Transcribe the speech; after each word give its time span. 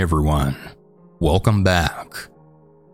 Everyone, 0.00 0.56
welcome 1.18 1.62
back. 1.62 2.14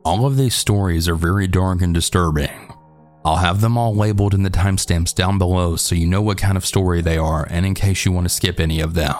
All 0.04 0.26
of 0.26 0.36
these 0.36 0.56
stories 0.56 1.08
are 1.08 1.14
very 1.14 1.46
dark 1.46 1.80
and 1.80 1.94
disturbing. 1.94 2.74
I'll 3.24 3.36
have 3.36 3.60
them 3.60 3.78
all 3.78 3.94
labeled 3.94 4.34
in 4.34 4.42
the 4.42 4.50
timestamps 4.50 5.14
down 5.14 5.38
below 5.38 5.76
so 5.76 5.94
you 5.94 6.08
know 6.08 6.20
what 6.20 6.36
kind 6.36 6.56
of 6.56 6.66
story 6.66 7.02
they 7.02 7.16
are 7.16 7.46
and 7.48 7.64
in 7.64 7.74
case 7.74 8.04
you 8.04 8.10
want 8.10 8.24
to 8.24 8.34
skip 8.34 8.58
any 8.58 8.80
of 8.80 8.94
them. 8.94 9.14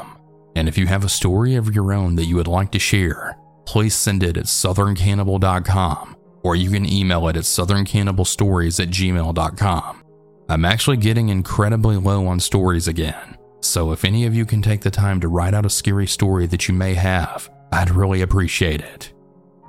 And 0.57 0.67
if 0.67 0.77
you 0.77 0.89
have 0.89 1.05
a 1.05 1.09
story 1.09 1.55
of 1.55 1.73
your 1.77 1.93
own 1.93 2.17
that 2.17 2.25
you 2.25 2.35
would 2.35 2.49
like 2.49 2.73
to 2.73 2.81
share, 2.81 3.39
please 3.67 3.95
send 3.95 4.25
it 4.25 4.37
at 4.37 4.47
southerncannibal.com 4.47 6.17
or 6.43 6.57
you 6.57 6.71
can 6.71 6.93
email 6.93 7.29
it 7.29 7.37
at 7.37 7.45
southerncannibal.stories 7.45 8.81
at 8.81 8.89
gmail.com. 8.89 10.03
I'm 10.49 10.65
actually 10.65 10.97
getting 10.97 11.29
incredibly 11.29 11.99
low 11.99 12.27
on 12.27 12.41
stories 12.41 12.89
again, 12.89 13.37
so 13.61 13.93
if 13.93 14.05
any 14.05 14.27
of 14.27 14.35
you 14.35 14.45
can 14.45 14.61
take 14.61 14.81
the 14.81 14.91
time 14.91 15.21
to 15.21 15.29
write 15.29 15.55
out 15.55 15.65
a 15.65 15.71
scary 15.71 16.09
story 16.09 16.47
that 16.47 16.67
you 16.67 16.75
may 16.75 16.95
have, 16.95 17.49
I'd 17.73 17.91
really 17.91 18.23
appreciate 18.23 18.81
it. 18.81 19.13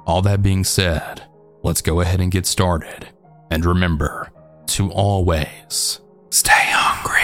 All 0.06 0.22
that 0.22 0.42
being 0.42 0.64
said, 0.64 1.24
let's 1.64 1.82
go 1.82 2.02
ahead 2.02 2.22
and 2.22 2.32
get 2.32 2.46
started. 2.46 3.10
And 3.52 3.66
remember 3.66 4.32
to 4.68 4.92
always 4.92 6.02
stay 6.30 6.52
hungry. 6.54 7.22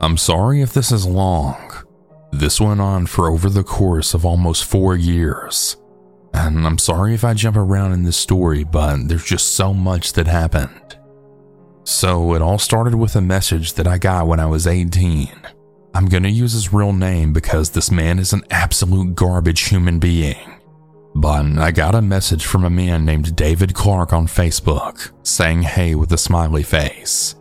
I'm 0.00 0.16
sorry 0.16 0.62
if 0.62 0.72
this 0.72 0.90
is 0.90 1.06
long. 1.06 1.72
This 2.32 2.60
went 2.60 2.80
on 2.80 3.06
for 3.06 3.30
over 3.30 3.48
the 3.48 3.62
course 3.62 4.14
of 4.14 4.26
almost 4.26 4.64
four 4.64 4.96
years. 4.96 5.76
And 6.34 6.66
I'm 6.66 6.78
sorry 6.78 7.14
if 7.14 7.24
I 7.24 7.34
jump 7.34 7.56
around 7.56 7.92
in 7.92 8.02
this 8.02 8.16
story, 8.16 8.64
but 8.64 9.06
there's 9.06 9.24
just 9.24 9.54
so 9.54 9.74
much 9.74 10.14
that 10.14 10.26
happened. 10.26 10.96
So 11.84 12.34
it 12.34 12.42
all 12.42 12.58
started 12.58 12.94
with 12.94 13.16
a 13.16 13.20
message 13.20 13.74
that 13.74 13.86
I 13.86 13.98
got 13.98 14.26
when 14.26 14.40
I 14.40 14.46
was 14.46 14.66
18. 14.66 15.28
I'm 15.94 16.06
gonna 16.06 16.28
use 16.28 16.52
his 16.52 16.72
real 16.72 16.92
name 16.92 17.32
because 17.32 17.70
this 17.70 17.90
man 17.90 18.18
is 18.18 18.32
an 18.32 18.44
absolute 18.50 19.14
garbage 19.14 19.68
human 19.68 19.98
being. 19.98 20.60
But 21.14 21.58
I 21.58 21.70
got 21.72 21.94
a 21.94 22.00
message 22.00 22.46
from 22.46 22.64
a 22.64 22.70
man 22.70 23.04
named 23.04 23.36
David 23.36 23.74
Clark 23.74 24.12
on 24.12 24.26
Facebook 24.26 25.10
saying 25.22 25.62
hey 25.62 25.94
with 25.94 26.12
a 26.12 26.18
smiley 26.18 26.62
face. 26.62 27.34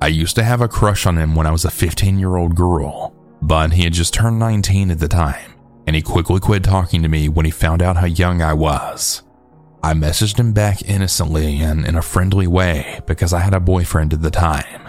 I 0.00 0.08
used 0.08 0.34
to 0.34 0.42
have 0.42 0.60
a 0.60 0.66
crush 0.68 1.06
on 1.06 1.16
him 1.16 1.36
when 1.36 1.46
I 1.46 1.52
was 1.52 1.64
a 1.64 1.70
15 1.70 2.18
year 2.18 2.36
old 2.36 2.56
girl, 2.56 3.14
but 3.40 3.72
he 3.72 3.84
had 3.84 3.92
just 3.92 4.14
turned 4.14 4.40
19 4.40 4.90
at 4.90 4.98
the 4.98 5.06
time, 5.06 5.52
and 5.86 5.94
he 5.94 6.02
quickly 6.02 6.40
quit 6.40 6.64
talking 6.64 7.02
to 7.02 7.08
me 7.08 7.28
when 7.28 7.44
he 7.46 7.52
found 7.52 7.82
out 7.82 7.96
how 7.96 8.06
young 8.06 8.42
I 8.42 8.54
was. 8.54 9.22
I 9.84 9.94
messaged 9.94 10.38
him 10.38 10.52
back 10.52 10.82
innocently 10.82 11.60
and 11.60 11.84
in 11.84 11.96
a 11.96 12.02
friendly 12.02 12.46
way 12.46 13.00
because 13.06 13.32
I 13.32 13.40
had 13.40 13.54
a 13.54 13.60
boyfriend 13.60 14.12
at 14.12 14.22
the 14.22 14.30
time. 14.30 14.88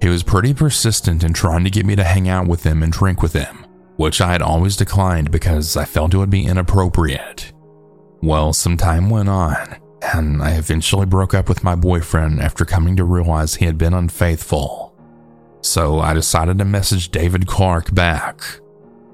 He 0.00 0.08
was 0.08 0.22
pretty 0.22 0.54
persistent 0.54 1.22
in 1.22 1.32
trying 1.32 1.64
to 1.64 1.70
get 1.70 1.86
me 1.86 1.94
to 1.96 2.04
hang 2.04 2.28
out 2.28 2.48
with 2.48 2.64
him 2.64 2.82
and 2.82 2.92
drink 2.92 3.22
with 3.22 3.34
him, 3.34 3.66
which 3.96 4.20
I 4.20 4.32
had 4.32 4.42
always 4.42 4.74
declined 4.76 5.30
because 5.30 5.76
I 5.76 5.84
felt 5.84 6.14
it 6.14 6.16
would 6.16 6.30
be 6.30 6.46
inappropriate. 6.46 7.52
Well, 8.22 8.52
some 8.52 8.76
time 8.76 9.10
went 9.10 9.28
on, 9.28 9.76
and 10.14 10.42
I 10.42 10.52
eventually 10.52 11.06
broke 11.06 11.34
up 11.34 11.48
with 11.48 11.62
my 11.62 11.74
boyfriend 11.74 12.40
after 12.40 12.64
coming 12.64 12.96
to 12.96 13.04
realize 13.04 13.54
he 13.54 13.66
had 13.66 13.78
been 13.78 13.94
unfaithful. 13.94 14.96
So 15.60 16.00
I 16.00 16.14
decided 16.14 16.58
to 16.58 16.64
message 16.64 17.10
David 17.10 17.46
Clark 17.46 17.94
back. 17.94 18.42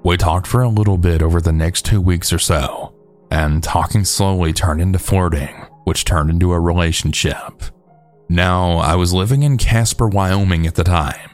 We 0.04 0.16
talked 0.16 0.46
for 0.46 0.62
a 0.62 0.68
little 0.68 0.96
bit 0.96 1.22
over 1.22 1.40
the 1.40 1.52
next 1.52 1.84
two 1.84 2.00
weeks 2.00 2.32
or 2.32 2.38
so, 2.38 2.94
and 3.30 3.62
talking 3.62 4.04
slowly 4.04 4.52
turned 4.52 4.80
into 4.80 4.98
flirting, 4.98 5.66
which 5.84 6.04
turned 6.04 6.30
into 6.30 6.52
a 6.52 6.60
relationship. 6.60 7.62
Now, 8.28 8.76
I 8.76 8.94
was 8.94 9.14
living 9.14 9.42
in 9.42 9.56
Casper, 9.56 10.06
Wyoming 10.06 10.66
at 10.66 10.74
the 10.74 10.84
time, 10.84 11.30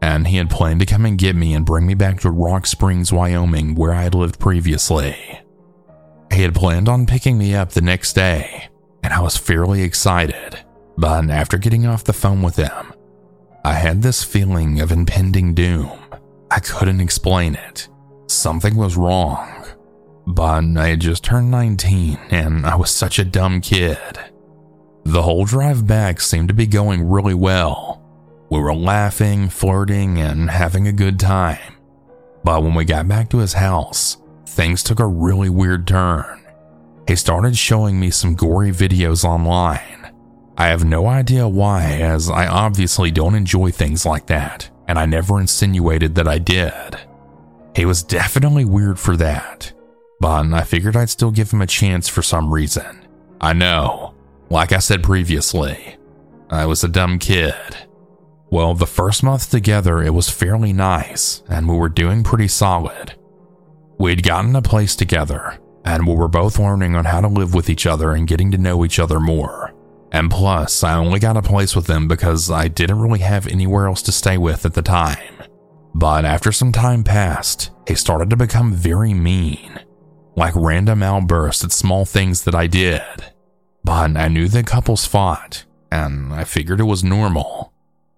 and 0.00 0.26
he 0.26 0.38
had 0.38 0.50
planned 0.50 0.80
to 0.80 0.86
come 0.86 1.04
and 1.04 1.18
get 1.18 1.36
me 1.36 1.54
and 1.54 1.66
bring 1.66 1.86
me 1.86 1.94
back 1.94 2.20
to 2.20 2.30
Rock 2.30 2.66
Springs, 2.66 3.12
Wyoming, 3.12 3.74
where 3.74 3.92
I 3.92 4.02
had 4.02 4.14
lived 4.14 4.38
previously. 4.38 5.16
He 6.32 6.42
had 6.42 6.54
planned 6.54 6.88
on 6.88 7.06
picking 7.06 7.36
me 7.36 7.54
up 7.54 7.70
the 7.70 7.80
next 7.80 8.14
day, 8.14 8.68
and 9.02 9.12
I 9.12 9.20
was 9.20 9.36
fairly 9.36 9.82
excited. 9.82 10.58
But 10.96 11.30
after 11.30 11.58
getting 11.58 11.86
off 11.86 12.04
the 12.04 12.12
phone 12.12 12.42
with 12.42 12.56
him, 12.56 12.92
I 13.64 13.74
had 13.74 14.02
this 14.02 14.24
feeling 14.24 14.80
of 14.80 14.92
impending 14.92 15.52
doom. 15.54 15.90
I 16.50 16.60
couldn't 16.60 17.00
explain 17.00 17.54
it. 17.54 17.88
Something 18.26 18.76
was 18.76 18.96
wrong. 18.96 19.57
But 20.28 20.62
I 20.76 20.88
had 20.88 21.00
just 21.00 21.24
turned 21.24 21.50
19 21.50 22.18
and 22.28 22.66
I 22.66 22.76
was 22.76 22.90
such 22.90 23.18
a 23.18 23.24
dumb 23.24 23.62
kid. 23.62 23.98
The 25.04 25.22
whole 25.22 25.46
drive 25.46 25.86
back 25.86 26.20
seemed 26.20 26.48
to 26.48 26.54
be 26.54 26.66
going 26.66 27.08
really 27.08 27.32
well. 27.32 28.04
We 28.50 28.60
were 28.60 28.74
laughing, 28.74 29.48
flirting, 29.48 30.18
and 30.18 30.50
having 30.50 30.86
a 30.86 30.92
good 30.92 31.18
time. 31.18 31.76
But 32.44 32.62
when 32.62 32.74
we 32.74 32.84
got 32.84 33.08
back 33.08 33.30
to 33.30 33.38
his 33.38 33.54
house, 33.54 34.18
things 34.46 34.82
took 34.82 35.00
a 35.00 35.06
really 35.06 35.48
weird 35.48 35.86
turn. 35.86 36.44
He 37.06 37.16
started 37.16 37.56
showing 37.56 37.98
me 37.98 38.10
some 38.10 38.34
gory 38.34 38.70
videos 38.70 39.24
online. 39.24 40.12
I 40.58 40.66
have 40.66 40.84
no 40.84 41.06
idea 41.06 41.48
why, 41.48 41.84
as 41.84 42.28
I 42.28 42.48
obviously 42.48 43.10
don't 43.10 43.34
enjoy 43.34 43.70
things 43.70 44.04
like 44.04 44.26
that, 44.26 44.68
and 44.88 44.98
I 44.98 45.06
never 45.06 45.40
insinuated 45.40 46.16
that 46.16 46.28
I 46.28 46.38
did. 46.38 46.98
He 47.74 47.86
was 47.86 48.02
definitely 48.02 48.66
weird 48.66 48.98
for 48.98 49.16
that, 49.16 49.72
but 50.20 50.52
I 50.52 50.62
figured 50.62 50.96
I'd 50.96 51.10
still 51.10 51.30
give 51.30 51.50
him 51.52 51.62
a 51.62 51.66
chance 51.66 52.08
for 52.08 52.22
some 52.22 52.52
reason. 52.52 53.06
I 53.40 53.52
know, 53.52 54.14
like 54.50 54.72
I 54.72 54.78
said 54.78 55.02
previously, 55.02 55.96
I 56.50 56.66
was 56.66 56.82
a 56.82 56.88
dumb 56.88 57.18
kid. 57.18 57.54
Well, 58.50 58.74
the 58.74 58.86
first 58.86 59.22
month 59.22 59.50
together, 59.50 60.02
it 60.02 60.14
was 60.14 60.30
fairly 60.30 60.72
nice, 60.72 61.42
and 61.48 61.68
we 61.68 61.76
were 61.76 61.90
doing 61.90 62.24
pretty 62.24 62.48
solid. 62.48 63.14
We'd 63.98 64.22
gotten 64.22 64.56
a 64.56 64.62
place 64.62 64.96
together, 64.96 65.58
and 65.84 66.06
we 66.06 66.14
were 66.14 66.28
both 66.28 66.58
learning 66.58 66.96
on 66.96 67.04
how 67.04 67.20
to 67.20 67.28
live 67.28 67.52
with 67.54 67.68
each 67.68 67.86
other 67.86 68.12
and 68.12 68.26
getting 68.26 68.50
to 68.52 68.58
know 68.58 68.84
each 68.84 68.98
other 68.98 69.20
more. 69.20 69.74
And 70.12 70.30
plus, 70.30 70.82
I 70.82 70.96
only 70.96 71.18
got 71.18 71.36
a 71.36 71.42
place 71.42 71.76
with 71.76 71.86
them 71.86 72.08
because 72.08 72.50
I 72.50 72.68
didn't 72.68 73.00
really 73.00 73.18
have 73.18 73.46
anywhere 73.46 73.86
else 73.86 74.00
to 74.02 74.12
stay 74.12 74.38
with 74.38 74.64
at 74.64 74.72
the 74.72 74.82
time. 74.82 75.42
But 75.94 76.24
after 76.24 76.52
some 76.52 76.72
time 76.72 77.04
passed, 77.04 77.70
he 77.86 77.94
started 77.94 78.30
to 78.30 78.36
become 78.36 78.72
very 78.72 79.12
mean, 79.12 79.80
like 80.38 80.54
random 80.56 81.02
outbursts 81.02 81.64
at 81.64 81.72
small 81.72 82.04
things 82.04 82.44
that 82.44 82.54
I 82.54 82.68
did. 82.68 83.02
But 83.84 84.16
I 84.16 84.28
knew 84.28 84.48
that 84.48 84.66
couples 84.66 85.04
fought, 85.04 85.64
and 85.90 86.32
I 86.32 86.44
figured 86.44 86.80
it 86.80 86.84
was 86.84 87.02
normal. 87.04 87.72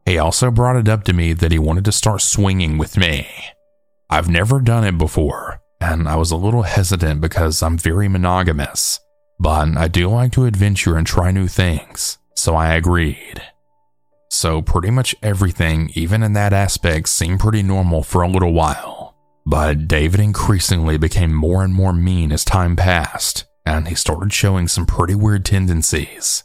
He 0.04 0.18
also 0.18 0.50
brought 0.50 0.76
it 0.76 0.88
up 0.88 1.04
to 1.04 1.12
me 1.12 1.32
that 1.32 1.52
he 1.52 1.58
wanted 1.58 1.84
to 1.86 1.92
start 1.92 2.20
swinging 2.20 2.78
with 2.78 2.96
me. 2.96 3.26
I've 4.10 4.28
never 4.28 4.60
done 4.60 4.84
it 4.84 4.98
before, 4.98 5.60
and 5.80 6.08
I 6.08 6.16
was 6.16 6.30
a 6.30 6.36
little 6.36 6.62
hesitant 6.62 7.20
because 7.20 7.62
I'm 7.62 7.78
very 7.78 8.08
monogamous, 8.08 9.00
but 9.38 9.76
I 9.76 9.88
do 9.88 10.08
like 10.08 10.32
to 10.32 10.46
adventure 10.46 10.96
and 10.96 11.06
try 11.06 11.30
new 11.30 11.48
things, 11.48 12.18
so 12.34 12.54
I 12.54 12.74
agreed. 12.74 13.42
So, 14.30 14.62
pretty 14.62 14.90
much 14.90 15.14
everything, 15.22 15.90
even 15.94 16.22
in 16.22 16.34
that 16.34 16.52
aspect, 16.52 17.08
seemed 17.08 17.40
pretty 17.40 17.62
normal 17.62 18.02
for 18.02 18.22
a 18.22 18.28
little 18.28 18.52
while. 18.52 18.99
But 19.50 19.88
David 19.88 20.20
increasingly 20.20 20.96
became 20.96 21.34
more 21.34 21.64
and 21.64 21.74
more 21.74 21.92
mean 21.92 22.30
as 22.32 22.44
time 22.44 22.76
passed, 22.76 23.44
and 23.66 23.88
he 23.88 23.94
started 23.94 24.32
showing 24.32 24.68
some 24.68 24.86
pretty 24.86 25.14
weird 25.14 25.44
tendencies. 25.44 26.44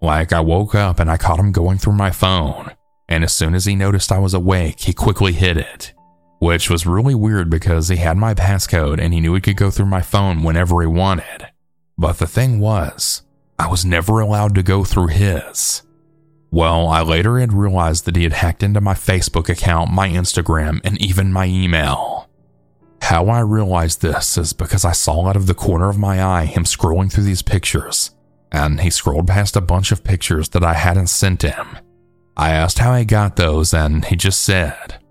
Like, 0.00 0.32
I 0.32 0.40
woke 0.40 0.74
up 0.74 1.00
and 1.00 1.10
I 1.10 1.16
caught 1.16 1.40
him 1.40 1.52
going 1.52 1.78
through 1.78 1.94
my 1.94 2.10
phone, 2.10 2.70
and 3.08 3.24
as 3.24 3.34
soon 3.34 3.54
as 3.54 3.66
he 3.66 3.74
noticed 3.74 4.12
I 4.12 4.18
was 4.18 4.32
awake, 4.32 4.80
he 4.80 4.92
quickly 4.92 5.32
hid 5.32 5.56
it 5.58 5.92
which 6.40 6.70
was 6.70 6.86
really 6.86 7.14
weird 7.14 7.50
because 7.50 7.88
he 7.88 7.96
had 7.96 8.16
my 8.16 8.32
passcode 8.34 8.98
and 8.98 9.12
he 9.12 9.20
knew 9.20 9.34
he 9.34 9.40
could 9.42 9.56
go 9.56 9.70
through 9.70 9.86
my 9.86 10.00
phone 10.00 10.42
whenever 10.42 10.80
he 10.80 10.86
wanted. 10.86 11.46
But 11.98 12.18
the 12.18 12.26
thing 12.26 12.60
was, 12.60 13.22
I 13.58 13.68
was 13.68 13.84
never 13.84 14.20
allowed 14.20 14.54
to 14.54 14.62
go 14.62 14.82
through 14.82 15.08
his. 15.08 15.82
Well, 16.50 16.88
I 16.88 17.02
later 17.02 17.38
had 17.38 17.52
realized 17.52 18.06
that 18.06 18.16
he 18.16 18.22
had 18.22 18.32
hacked 18.32 18.62
into 18.62 18.80
my 18.80 18.94
Facebook 18.94 19.50
account, 19.50 19.92
my 19.92 20.08
Instagram, 20.08 20.80
and 20.82 21.00
even 21.00 21.30
my 21.30 21.44
email. 21.44 22.19
How 23.10 23.26
I 23.26 23.40
realized 23.40 24.02
this 24.02 24.38
is 24.38 24.52
because 24.52 24.84
I 24.84 24.92
saw 24.92 25.26
out 25.26 25.34
of 25.34 25.48
the 25.48 25.52
corner 25.52 25.88
of 25.88 25.98
my 25.98 26.22
eye 26.22 26.44
him 26.44 26.62
scrolling 26.62 27.12
through 27.12 27.24
these 27.24 27.42
pictures, 27.42 28.12
and 28.52 28.80
he 28.80 28.88
scrolled 28.88 29.26
past 29.26 29.56
a 29.56 29.60
bunch 29.60 29.90
of 29.90 30.04
pictures 30.04 30.50
that 30.50 30.62
I 30.62 30.74
hadn't 30.74 31.08
sent 31.08 31.42
him. 31.42 31.76
I 32.36 32.50
asked 32.50 32.78
how 32.78 32.94
he 32.94 33.04
got 33.04 33.34
those, 33.34 33.74
and 33.74 34.04
he 34.04 34.14
just 34.14 34.42
said, 34.42 35.02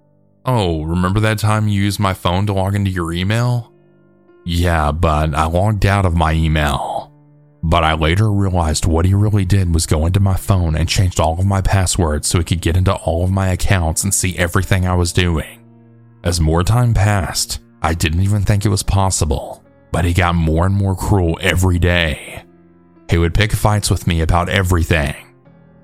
Oh, 0.46 0.84
remember 0.84 1.20
that 1.20 1.40
time 1.40 1.68
you 1.68 1.84
used 1.84 2.00
my 2.00 2.14
phone 2.14 2.46
to 2.46 2.54
log 2.54 2.74
into 2.74 2.90
your 2.90 3.12
email? 3.12 3.74
Yeah, 4.46 4.94
but 4.94 5.36
I 5.36 5.48
logged 5.48 5.86
out 5.86 6.06
of 6.06 6.16
my 6.16 6.32
email. 6.32 7.12
But 7.64 7.84
I 7.84 7.96
later 7.96 8.32
realized 8.32 8.86
what 8.86 9.04
he 9.04 9.14
really 9.14 9.44
did 9.44 9.74
was 9.74 9.86
go 9.86 10.06
into 10.06 10.22
my 10.22 10.38
phone 10.38 10.78
and 10.78 10.88
changed 10.88 11.20
all 11.20 11.38
of 11.38 11.46
my 11.46 11.60
passwords 11.60 12.30
so 12.30 12.38
he 12.38 12.46
could 12.46 12.62
get 12.62 12.78
into 12.78 12.96
all 12.96 13.26
of 13.26 13.30
my 13.30 13.50
accounts 13.50 14.06
and 14.06 14.14
see 14.14 14.38
everything 14.38 14.88
I 14.88 14.96
was 14.96 15.12
doing. 15.12 15.60
As 16.24 16.40
more 16.40 16.64
time 16.64 16.94
passed, 16.94 17.60
I 17.82 17.94
didn't 17.94 18.22
even 18.22 18.44
think 18.44 18.66
it 18.66 18.70
was 18.70 18.84
possible, 18.84 19.64
but 19.92 20.06
he 20.06 20.14
got 20.14 20.36
more 20.36 20.66
and 20.66 20.76
more 20.76 20.96
cruel 20.96 21.38
every 21.42 21.80
day. 21.80 22.44
He 23.10 23.18
would 23.18 23.34
pick 23.34 23.52
fights 23.54 23.90
with 23.90 24.08
me 24.08 24.22
about 24.22 24.50
everything. 24.50 25.16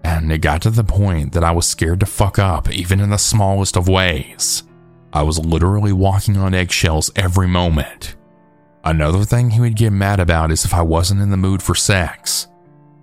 and 0.04 0.32
it 0.32 0.38
got 0.38 0.62
to 0.62 0.70
the 0.70 0.84
point 0.84 1.34
that 1.34 1.44
I 1.44 1.52
was 1.52 1.66
scared 1.66 2.00
to 2.02 2.06
fuck 2.06 2.38
up 2.38 2.70
even 2.72 3.00
in 3.00 3.10
the 3.10 3.18
smallest 3.18 3.76
of 3.76 3.88
ways. 3.88 4.64
I 5.12 5.24
was 5.24 5.40
literally 5.44 5.94
walking 5.94 6.38
on 6.38 6.54
eggshells 6.54 7.10
every 7.16 7.48
moment. 7.48 8.16
Another 8.84 9.24
thing 9.24 9.50
he 9.50 9.60
would 9.60 9.76
get 9.76 9.92
mad 9.92 10.20
about 10.20 10.52
is 10.52 10.64
if 10.64 10.74
I 10.76 10.84
wasn't 10.84 11.22
in 11.22 11.32
the 11.32 11.38
mood 11.38 11.64
for 11.64 11.74
sex, 11.74 12.48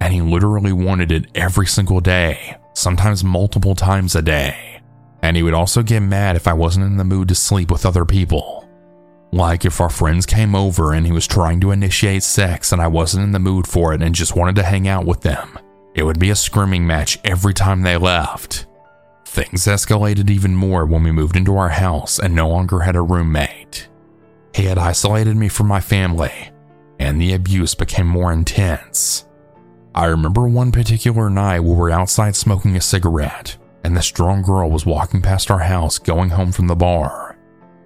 and 0.01 0.15
he 0.15 0.21
literally 0.21 0.73
wanted 0.73 1.11
it 1.11 1.27
every 1.35 1.67
single 1.67 2.01
day, 2.01 2.57
sometimes 2.75 3.25
multiple 3.25 3.75
times 3.75 4.15
a 4.15 4.23
day. 4.23 4.81
And 5.23 5.37
he 5.37 5.43
would 5.43 5.55
also 5.55 5.83
get 5.83 6.01
mad 6.01 6.37
if 6.37 6.47
I 6.47 6.53
wasn't 6.53 6.87
in 6.87 6.99
the 6.99 7.05
mood 7.05 7.29
to 7.29 7.35
sleep 7.35 7.71
with 7.71 7.85
other 7.87 8.05
people. 8.05 8.62
Like 9.33 9.65
if 9.65 9.81
our 9.81 9.89
friends 9.89 10.27
came 10.27 10.55
over 10.55 10.93
and 10.93 11.07
he 11.07 11.13
was 11.13 11.27
trying 11.27 11.59
to 11.61 11.71
initiate 11.71 12.23
sex 12.23 12.71
and 12.71 12.83
I 12.83 12.87
wasn't 12.87 13.25
in 13.25 13.33
the 13.33 13.39
mood 13.39 13.67
for 13.67 13.95
it 13.95 14.03
and 14.03 14.15
just 14.15 14.37
wanted 14.37 14.57
to 14.57 14.63
hang 14.63 14.87
out 14.87 15.07
with 15.07 15.23
them, 15.23 15.59
it 15.95 16.03
would 16.03 16.19
be 16.19 16.29
a 16.29 16.37
screaming 16.37 16.87
match 16.87 17.19
every 17.25 17.55
time 17.55 17.81
they 17.83 17.97
left. 17.97 18.67
Things 19.25 19.65
escalated 19.65 20.29
even 20.29 20.55
more 20.55 20.85
when 20.85 21.03
we 21.03 21.13
moved 21.13 21.37
into 21.37 21.57
our 21.57 21.71
house 21.71 22.19
and 22.19 22.35
no 22.35 22.47
longer 22.47 22.81
had 22.81 22.95
a 22.95 23.01
roommate. 23.01 23.89
He 24.55 24.65
had 24.65 24.77
isolated 24.77 25.35
me 25.35 25.49
from 25.49 25.69
my 25.69 25.81
family, 25.81 26.51
and 26.99 27.19
the 27.19 27.33
abuse 27.33 27.75
became 27.75 28.07
more 28.07 28.31
intense. 28.31 29.25
I 29.95 30.07
remember 30.07 30.47
one 30.47 30.73
particular 30.73 31.31
night 31.31 31.61
we 31.61 31.75
were 31.75 31.91
outside 31.91 32.37
smoking 32.37 32.77
a 32.77 32.83
cigarette, 32.83 33.57
and 33.83 33.97
this 33.97 34.07
strong 34.07 34.43
girl 34.43 34.71
was 34.71 34.85
walking 34.85 35.23
past 35.23 35.51
our 35.51 35.61
house 35.61 35.99
going 35.99 36.31
home 36.31 36.53
from 36.53 36.67
the 36.67 36.77
bar. 36.77 37.32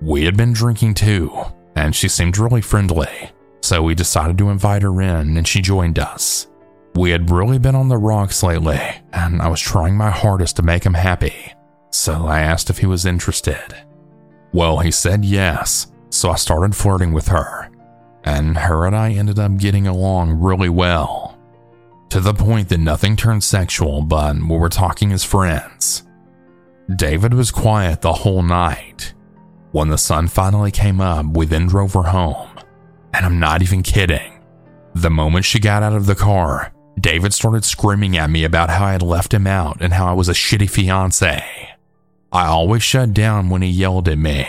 We 0.00 0.25
had 0.25 0.37
been 0.37 0.52
drinking 0.52 0.94
too, 0.94 1.32
and 1.75 1.94
she 1.94 2.08
seemed 2.08 2.38
really 2.38 2.60
friendly, 2.60 3.31
so 3.62 3.82
we 3.82 3.94
decided 3.94 4.38
to 4.38 4.50
invite 4.50 4.82
her 4.82 5.00
in 5.00 5.37
and 5.37 5.46
she 5.46 5.60
joined 5.60 5.98
us. 5.98 6.46
We 6.94 7.10
had 7.10 7.31
really 7.31 7.58
been 7.58 7.75
on 7.75 7.88
the 7.88 7.98
rocks 7.98 8.43
lately, 8.43 8.81
and 9.12 9.43
I 9.43 9.48
was 9.48 9.60
trying 9.60 9.96
my 9.96 10.10
hardest 10.10 10.56
to 10.56 10.62
make 10.62 10.84
him 10.84 10.94
happy, 10.94 11.52
so 11.90 12.26
I 12.26 12.40
asked 12.40 12.70
if 12.70 12.78
he 12.78 12.87
was 12.87 13.04
interested. 13.04 13.75
Well, 14.52 14.78
he 14.78 14.90
said 14.90 15.25
yes, 15.25 15.88
so 16.08 16.31
I 16.31 16.37
started 16.37 16.75
flirting 16.75 17.12
with 17.12 17.28
her, 17.28 17.70
and 18.25 18.56
her 18.56 18.87
and 18.87 18.96
I 18.96 19.12
ended 19.12 19.38
up 19.38 19.58
getting 19.58 19.87
along 19.87 20.40
really 20.40 20.70
well. 20.70 21.38
To 22.10 22.20
the 22.20 22.32
point 22.32 22.70
that 22.70 22.78
nothing 22.78 23.16
turned 23.16 23.44
sexual, 23.44 24.00
but 24.00 24.37
we 24.37 24.56
were 24.56 24.69
talking 24.69 25.12
as 25.12 25.25
friends. 25.25 26.04
David 26.94 27.34
was 27.34 27.50
quiet 27.50 28.00
the 28.00 28.12
whole 28.12 28.42
night. 28.42 29.12
When 29.76 29.88
the 29.88 29.99
sun 29.99 30.28
finally 30.28 30.70
came 30.70 31.02
up, 31.02 31.26
we 31.37 31.44
then 31.44 31.67
drove 31.67 31.93
her 31.93 32.05
home. 32.05 32.49
And 33.12 33.26
I'm 33.26 33.38
not 33.38 33.61
even 33.61 33.82
kidding. 33.82 34.43
The 34.94 35.11
moment 35.11 35.44
she 35.44 35.58
got 35.58 35.82
out 35.82 35.93
of 35.93 36.06
the 36.06 36.14
car, 36.14 36.73
David 36.99 37.34
started 37.34 37.62
screaming 37.62 38.17
at 38.17 38.31
me 38.31 38.44
about 38.44 38.70
how 38.70 38.87
I 38.87 38.93
had 38.93 39.02
left 39.02 39.34
him 39.34 39.46
out 39.46 39.82
and 39.82 39.93
how 39.93 40.06
I 40.06 40.14
was 40.14 40.31
a 40.31 40.32
shitty 40.32 40.70
fiance. 40.70 41.44
I 42.32 42.46
always 42.46 42.82
shut 42.82 43.12
down 43.12 43.50
when 43.50 43.61
he 43.61 43.69
yelled 43.69 44.08
at 44.08 44.17
me. 44.17 44.49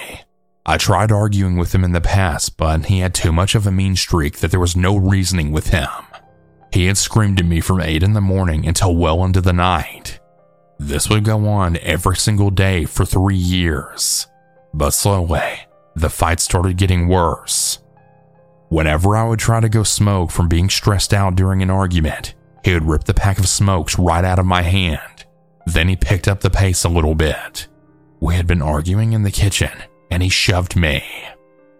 I 0.65 0.77
tried 0.77 1.11
arguing 1.11 1.57
with 1.57 1.75
him 1.75 1.83
in 1.83 1.91
the 1.91 1.99
past, 1.99 2.55
but 2.55 2.85
he 2.85 2.99
had 2.99 3.13
too 3.13 3.33
much 3.33 3.53
of 3.53 3.67
a 3.67 3.71
mean 3.71 3.97
streak 3.97 4.37
that 4.37 4.51
there 4.51 4.61
was 4.61 4.77
no 4.77 4.95
reasoning 4.95 5.51
with 5.51 5.71
him. 5.71 5.89
He 6.71 6.85
had 6.85 6.97
screamed 6.97 7.41
at 7.41 7.45
me 7.45 7.59
from 7.59 7.81
8 7.81 8.01
in 8.01 8.13
the 8.13 8.21
morning 8.21 8.65
until 8.65 8.95
well 8.95 9.25
into 9.25 9.41
the 9.41 9.51
night. 9.51 10.21
This 10.79 11.09
would 11.09 11.25
go 11.25 11.49
on 11.49 11.75
every 11.81 12.15
single 12.15 12.49
day 12.49 12.85
for 12.85 13.03
three 13.03 13.35
years. 13.35 14.26
But 14.73 14.91
slowly, 14.91 15.59
the 15.95 16.09
fight 16.09 16.39
started 16.39 16.77
getting 16.77 17.07
worse. 17.07 17.79
Whenever 18.69 19.15
I 19.15 19.27
would 19.27 19.39
try 19.39 19.59
to 19.59 19.69
go 19.69 19.83
smoke 19.83 20.29
from 20.31 20.47
being 20.47 20.69
stressed 20.69 21.13
out 21.13 21.35
during 21.35 21.61
an 21.61 21.69
argument, 21.69 22.35
he 22.63 22.73
would 22.73 22.83
rip 22.83 23.05
the 23.05 23.13
pack 23.13 23.39
of 23.39 23.47
smokes 23.47 23.97
right 23.97 24.25
out 24.25 24.39
of 24.39 24.45
my 24.45 24.61
hand. 24.61 25.25
Then 25.65 25.87
he 25.87 25.95
picked 25.95 26.27
up 26.27 26.41
the 26.41 26.49
pace 26.49 26.83
a 26.83 26.89
little 26.89 27.15
bit. 27.15 27.67
We 28.19 28.35
had 28.35 28.47
been 28.47 28.61
arguing 28.61 29.13
in 29.13 29.23
the 29.23 29.31
kitchen, 29.31 29.71
and 30.11 30.21
he 30.21 30.29
shoved 30.29 30.75
me. 30.75 31.03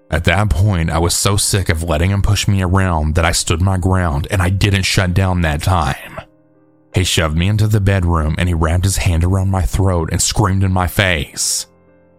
At 0.10 0.24
that 0.24 0.50
point, 0.50 0.90
I 0.90 1.00
was 1.00 1.14
so 1.14 1.36
sick 1.36 1.68
of 1.68 1.84
letting 1.84 2.12
him 2.12 2.22
push 2.22 2.48
me 2.48 2.62
around 2.62 3.16
that 3.16 3.26
I 3.26 3.34
stood 3.34 3.62
my 3.62 3.78
ground 3.78 4.28
and 4.32 4.42
I 4.42 4.50
didn't 4.50 4.84
shut 4.84 5.14
down 5.14 5.42
that 5.42 5.62
time. 5.62 6.22
He 6.96 7.04
shoved 7.04 7.38
me 7.38 7.48
into 7.48 7.68
the 7.68 7.82
bedroom 7.82 8.36
and 8.38 8.48
he 8.48 8.56
wrapped 8.56 8.86
his 8.86 8.98
hand 8.98 9.26
around 9.26 9.52
my 9.52 9.64
throat 9.64 10.10
and 10.12 10.22
screamed 10.22 10.64
in 10.64 10.72
my 10.72 10.88
face. 10.88 11.68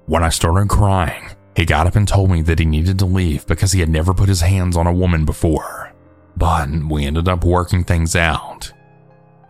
When 0.08 0.24
I 0.24 0.30
started 0.30 0.68
crying, 0.68 1.30
he 1.54 1.64
got 1.64 1.86
up 1.86 1.94
and 1.94 2.08
told 2.08 2.30
me 2.30 2.42
that 2.42 2.58
he 2.58 2.64
needed 2.64 2.98
to 2.98 3.06
leave 3.06 3.46
because 3.46 3.70
he 3.70 3.78
had 3.80 3.88
never 3.88 4.12
put 4.12 4.28
his 4.28 4.40
hands 4.40 4.76
on 4.76 4.88
a 4.88 4.92
woman 4.92 5.24
before. 5.24 5.92
But 6.36 6.68
we 6.88 7.04
ended 7.04 7.28
up 7.28 7.44
working 7.44 7.84
things 7.84 8.16
out. 8.16 8.72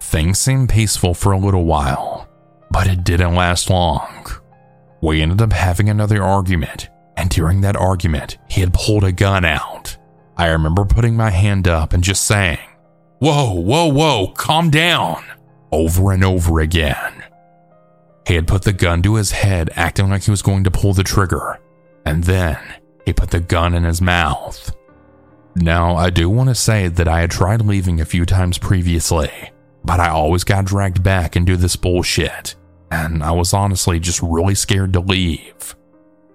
Things 0.01 0.39
seemed 0.39 0.69
peaceful 0.69 1.15
for 1.15 1.33
a 1.33 1.39
little 1.39 1.65
while, 1.65 2.29
but 2.71 2.87
it 2.87 3.05
didn't 3.05 3.35
last 3.35 3.71
long. 3.71 4.27
We 5.01 5.23
ended 5.23 5.41
up 5.41 5.55
having 5.55 5.89
another 5.89 6.23
argument 6.23 6.91
and 7.19 7.31
during 7.31 7.63
that 7.63 7.75
argument, 7.75 8.39
he 8.49 8.61
had 8.61 8.73
pulled 8.73 9.03
a 9.03 9.11
gun 9.11 9.45
out. 9.45 9.97
I 10.37 10.47
remember 10.47 10.85
putting 10.85 11.17
my 11.17 11.31
hand 11.31 11.67
up 11.67 11.93
and 11.93 12.05
just 12.05 12.25
saying, 12.25 12.61
Whoa, 13.19 13.55
whoa, 13.55 13.89
whoa, 13.89 14.29
calm 14.37 14.71
down, 14.71 15.25
over 15.73 16.13
and 16.13 16.23
over 16.23 16.61
again. 16.61 17.25
He 18.29 18.35
had 18.35 18.47
put 18.47 18.61
the 18.61 18.75
gun 18.75 19.03
to 19.05 19.15
his 19.15 19.31
head, 19.31 19.71
acting 19.75 20.11
like 20.11 20.25
he 20.25 20.31
was 20.31 20.43
going 20.43 20.63
to 20.65 20.71
pull 20.71 20.93
the 20.93 21.03
trigger, 21.03 21.59
and 22.05 22.23
then 22.25 22.59
he 23.07 23.15
put 23.15 23.31
the 23.31 23.41
gun 23.41 23.75
in 23.75 23.85
his 23.85 24.03
mouth. 24.03 24.77
Now, 25.57 25.97
I 25.97 26.11
do 26.11 26.29
want 26.29 26.51
to 26.51 26.55
say 26.55 26.89
that 26.89 27.09
I 27.09 27.23
had 27.23 27.31
tried 27.31 27.63
leaving 27.63 28.03
a 28.03 28.05
few 28.05 28.27
times 28.27 28.59
previously, 28.59 29.33
but 29.83 29.99
I 29.99 30.11
always 30.11 30.45
got 30.45 30.67
dragged 30.67 31.03
back 31.03 31.37
into 31.37 31.57
this 31.57 31.75
bullshit, 31.75 32.55
and 32.91 33.25
I 33.25 33.33
was 33.33 33.55
honestly 33.55 33.99
just 33.99 34.21
really 34.21 34.55
scared 34.55 34.93
to 34.93 35.01
leave. 35.01 35.75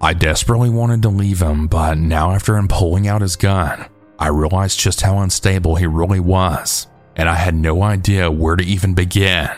I 0.01 0.13
desperately 0.13 0.71
wanted 0.71 1.03
to 1.03 1.09
leave 1.09 1.43
him, 1.43 1.67
but 1.67 1.99
now 1.99 2.31
after 2.31 2.57
him 2.57 2.67
pulling 2.67 3.07
out 3.07 3.21
his 3.21 3.35
gun, 3.35 3.85
I 4.17 4.29
realized 4.29 4.79
just 4.79 5.01
how 5.01 5.19
unstable 5.19 5.75
he 5.75 5.85
really 5.85 6.19
was, 6.19 6.87
and 7.15 7.29
I 7.29 7.35
had 7.35 7.53
no 7.53 7.83
idea 7.83 8.31
where 8.31 8.55
to 8.55 8.63
even 8.63 8.95
begin. 8.95 9.51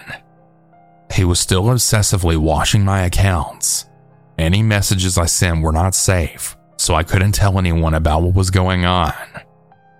He 1.13 1.23
was 1.23 1.39
still 1.39 1.65
obsessively 1.65 2.37
watching 2.37 2.83
my 2.83 3.01
accounts. 3.01 3.85
Any 4.37 4.61
messages 4.63 5.17
I 5.17 5.25
sent 5.25 5.61
were 5.61 5.71
not 5.71 5.95
safe, 5.95 6.57
so 6.77 6.93
I 6.93 7.03
couldn't 7.03 7.31
tell 7.31 7.57
anyone 7.57 7.93
about 7.93 8.23
what 8.23 8.35
was 8.35 8.49
going 8.49 8.85
on. 8.85 9.13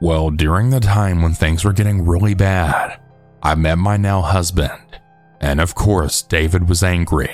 Well, 0.02 0.30
during 0.30 0.70
the 0.70 0.82
time 0.82 1.22
when 1.22 1.34
things 1.34 1.64
were 1.64 1.74
getting 1.74 2.06
really 2.06 2.34
bad, 2.34 3.00
I 3.42 3.56
met 3.56 3.78
my 3.78 3.96
now 3.96 4.22
husband, 4.22 5.00
and 5.40 5.62
of 5.62 5.76
course, 5.76 6.22
David 6.22 6.68
was 6.68 6.84
angry. 6.84 7.34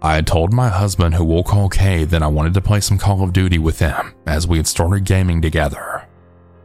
I 0.00 0.14
had 0.14 0.26
told 0.26 0.52
my 0.52 0.68
husband, 0.68 1.14
who 1.14 1.24
we'll 1.24 1.42
call 1.42 1.68
Kay, 1.68 2.04
that 2.04 2.22
I 2.22 2.28
wanted 2.28 2.54
to 2.54 2.60
play 2.60 2.80
some 2.80 2.98
Call 2.98 3.22
of 3.22 3.32
Duty 3.32 3.58
with 3.58 3.78
him 3.78 4.14
as 4.26 4.46
we 4.46 4.56
had 4.58 4.66
started 4.66 5.04
gaming 5.04 5.42
together. 5.42 6.06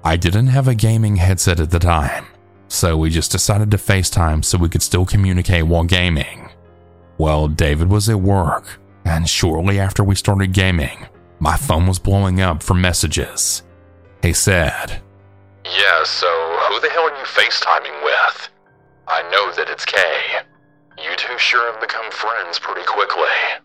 I 0.03 0.17
didn't 0.17 0.47
have 0.47 0.67
a 0.67 0.75
gaming 0.75 1.15
headset 1.15 1.59
at 1.59 1.71
the 1.71 1.79
time, 1.79 2.25
so 2.71 2.95
we 2.95 3.09
just 3.09 3.33
decided 3.33 3.69
to 3.69 3.77
FaceTime 3.77 4.45
so 4.45 4.57
we 4.57 4.69
could 4.69 4.81
still 4.81 5.05
communicate 5.05 5.67
while 5.67 5.83
gaming. 5.83 6.49
Well, 7.17 7.49
David 7.49 7.89
was 7.89 8.07
at 8.07 8.21
work, 8.21 8.79
and 9.03 9.27
shortly 9.27 9.77
after 9.77 10.05
we 10.05 10.15
started 10.15 10.53
gaming, 10.53 11.05
my 11.39 11.57
phone 11.57 11.85
was 11.85 11.99
blowing 11.99 12.39
up 12.39 12.63
from 12.63 12.79
messages. 12.79 13.63
He 14.21 14.31
said, 14.31 15.01
Yeah, 15.65 16.03
so 16.05 16.27
who 16.69 16.79
the 16.79 16.89
hell 16.89 17.03
are 17.03 17.17
you 17.17 17.25
FaceTiming 17.25 18.05
with? 18.05 18.49
I 19.05 19.21
know 19.23 19.51
that 19.57 19.69
it's 19.69 19.83
Kay. 19.83 20.21
You 20.97 21.13
two 21.17 21.37
sure 21.37 21.73
have 21.73 21.81
become 21.81 22.09
friends 22.09 22.57
pretty 22.57 22.85
quickly. 22.87 23.59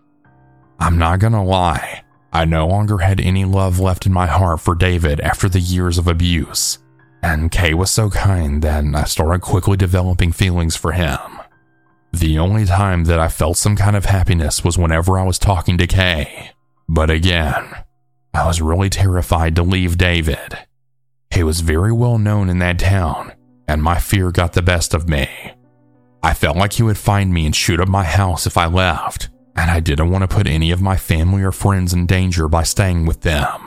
I'm 0.81 0.99
not 0.99 1.21
gonna 1.21 1.45
lie, 1.45 2.03
I 2.33 2.45
no 2.45 2.67
longer 2.67 2.99
had 2.99 3.21
any 3.21 3.45
love 3.45 3.79
left 3.79 4.05
in 4.05 4.13
my 4.13 4.27
heart 4.27 4.61
for 4.61 4.75
David 4.75 5.21
after 5.21 5.49
the 5.49 5.61
years 5.61 5.97
of 5.97 6.09
abuse, 6.09 6.79
and 7.27 7.51
Kay 7.51 7.75
was 7.75 7.91
so 7.91 8.09
kind 8.09 8.63
that 8.63 8.85
I 8.95 9.03
started 9.03 9.41
quickly 9.41 9.77
developing 9.77 10.31
feelings 10.31 10.77
for 10.77 10.93
him. 10.93 11.19
The 12.13 12.39
only 12.39 12.65
time 12.65 13.05
that 13.05 13.19
I 13.19 13.29
felt 13.29 13.57
some 13.57 13.75
kind 13.75 13.97
of 13.97 14.05
happiness 14.05 14.63
was 14.63 14.79
whenever 14.79 15.19
I 15.19 15.25
was 15.25 15.37
talking 15.37 15.77
to 15.79 15.89
Kay. 15.89 16.53
But 16.89 17.11
again, 17.11 17.65
I 18.33 18.47
was 18.47 18.63
really 18.63 18.89
terrified 18.89 19.57
to 19.57 19.65
leave 19.65 19.99
David. 19.99 20.57
He 21.35 21.43
was 21.43 21.61
very 21.63 21.93
well 21.93 22.17
known 22.17 22.49
in 22.49 22.61
that 22.61 22.79
town, 22.79 23.33
and 23.67 23.83
my 23.83 23.99
fear 23.99 24.31
got 24.31 24.53
the 24.53 24.63
best 24.63 24.95
of 24.95 25.09
me. 25.09 25.29
I 26.23 26.33
felt 26.33 26.57
like 26.57 26.75
he 26.75 26.85
would 26.85 26.97
find 26.97 27.35
me 27.35 27.45
and 27.45 27.57
shoot 27.57 27.81
up 27.81 27.89
my 27.89 28.05
house 28.05 28.47
if 28.47 28.57
I 28.57 28.67
left, 28.67 29.31
and 29.57 29.69
I 29.69 29.81
didn't 29.81 30.11
want 30.11 30.23
to 30.23 30.35
put 30.35 30.47
any 30.47 30.71
of 30.71 30.81
my 30.81 30.97
family 30.97 31.43
or 31.43 31.51
friends 31.51 31.93
in 31.93 32.07
danger 32.07 32.47
by 32.47 32.63
staying 32.63 33.05
with 33.05 33.23
them. 33.23 33.66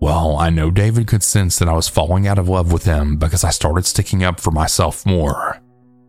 Well, 0.00 0.36
I 0.36 0.50
know 0.50 0.70
David 0.70 1.06
could 1.08 1.22
sense 1.24 1.58
that 1.58 1.68
I 1.68 1.74
was 1.74 1.88
falling 1.88 2.26
out 2.26 2.38
of 2.38 2.48
love 2.48 2.72
with 2.72 2.84
him 2.84 3.16
because 3.16 3.42
I 3.42 3.50
started 3.50 3.84
sticking 3.84 4.22
up 4.22 4.38
for 4.40 4.52
myself 4.52 5.04
more. 5.04 5.60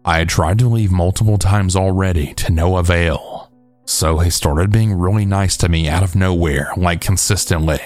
I 0.05 0.19
had 0.19 0.29
tried 0.29 0.59
to 0.59 0.69
leave 0.69 0.91
multiple 0.91 1.37
times 1.37 1.75
already 1.75 2.33
to 2.35 2.51
no 2.51 2.77
avail, 2.77 3.51
so 3.85 4.19
he 4.19 4.29
started 4.29 4.71
being 4.71 4.93
really 4.93 5.25
nice 5.25 5.57
to 5.57 5.69
me 5.69 5.89
out 5.89 6.03
of 6.03 6.15
nowhere, 6.15 6.71
like 6.77 7.01
consistently. 7.01 7.81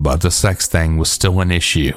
But 0.00 0.22
the 0.22 0.30
sex 0.30 0.66
thing 0.66 0.96
was 0.96 1.10
still 1.10 1.40
an 1.40 1.50
issue 1.50 1.94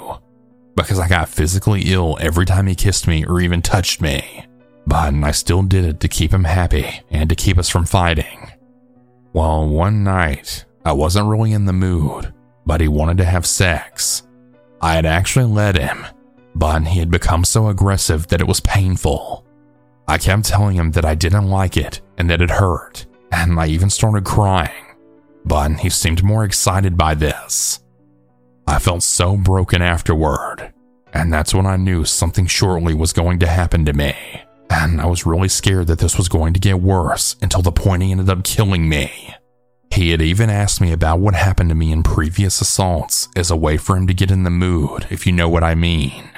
because 0.76 1.00
I 1.00 1.08
got 1.08 1.30
physically 1.30 1.84
ill 1.86 2.18
every 2.20 2.46
time 2.46 2.68
he 2.68 2.76
kissed 2.76 3.08
me 3.08 3.26
or 3.26 3.40
even 3.42 3.62
touched 3.62 4.02
me. 4.02 4.46
but 4.86 5.14
I 5.14 5.32
still 5.32 5.64
did 5.64 5.84
it 5.86 6.00
to 6.00 6.08
keep 6.08 6.32
him 6.32 6.46
happy 6.46 7.02
and 7.12 7.30
to 7.30 7.36
keep 7.36 7.58
us 7.58 7.68
from 7.68 7.86
fighting. 7.86 8.52
Well, 9.34 9.68
one 9.68 10.04
night, 10.04 10.66
I 10.86 10.94
wasn't 10.94 11.28
really 11.28 11.52
in 11.52 11.66
the 11.66 11.74
mood, 11.74 12.34
but 12.68 12.82
he 12.82 12.88
wanted 12.90 13.18
to 13.18 13.24
have 13.24 13.46
sex. 13.46 14.24
I 14.82 14.96
had 14.96 15.06
actually 15.06 15.46
let 15.46 15.78
him, 15.78 16.06
but 16.54 16.86
he 16.86 17.00
had 17.00 17.10
become 17.10 17.46
so 17.46 17.70
aggressive 17.70 18.28
that 18.28 18.42
it 18.42 18.48
was 18.48 18.60
painful. 18.60 19.46
I 20.08 20.18
kept 20.18 20.46
telling 20.46 20.76
him 20.76 20.92
that 20.92 21.06
I 21.06 21.16
didn't 21.16 21.50
like 21.50 21.78
it 21.78 22.02
and 22.18 22.30
that 22.30 22.42
it 22.42 22.52
hurt, 22.52 23.06
and 23.32 23.58
I 23.58 23.68
even 23.68 23.90
started 23.90 24.26
crying, 24.26 24.86
but 25.46 25.72
he 25.80 25.90
seemed 25.90 26.24
more 26.24 26.44
excited 26.44 26.98
by 26.98 27.16
this. 27.16 27.80
I 28.68 28.80
felt 28.80 29.02
so 29.02 29.38
broken 29.38 29.82
afterward, 29.82 30.74
and 31.14 31.32
that's 31.32 31.54
when 31.54 31.66
I 31.66 31.78
knew 31.78 32.04
something 32.04 32.48
shortly 32.48 32.94
was 32.94 33.14
going 33.14 33.40
to 33.40 33.48
happen 33.48 33.86
to 33.86 33.94
me. 33.94 34.14
And 34.70 35.00
I 35.00 35.06
was 35.06 35.26
really 35.26 35.48
scared 35.48 35.88
that 35.88 36.00
this 36.00 36.18
was 36.18 36.28
going 36.28 36.54
to 36.54 36.60
get 36.60 36.82
worse 36.82 37.38
until 37.42 37.62
the 37.62 37.72
point 37.72 38.04
he 38.04 38.12
ended 38.12 38.30
up 38.30 38.44
killing 38.44 38.90
me. 38.90 39.34
He 39.98 40.12
had 40.12 40.22
even 40.22 40.52
asked 40.52 40.80
me 40.80 40.92
about 40.92 41.22
what 41.22 41.34
happened 41.34 41.70
to 41.70 41.76
me 41.76 41.92
in 41.92 42.04
previous 42.04 42.62
assaults 42.62 43.30
as 43.36 43.50
a 43.50 43.58
way 43.58 43.78
for 43.78 43.98
him 43.98 44.06
to 44.06 44.14
get 44.14 44.30
in 44.30 44.44
the 44.44 44.52
mood, 44.52 45.08
if 45.10 45.26
you 45.26 45.34
know 45.34 45.50
what 45.50 45.64
I 45.64 45.74
mean. 45.74 46.30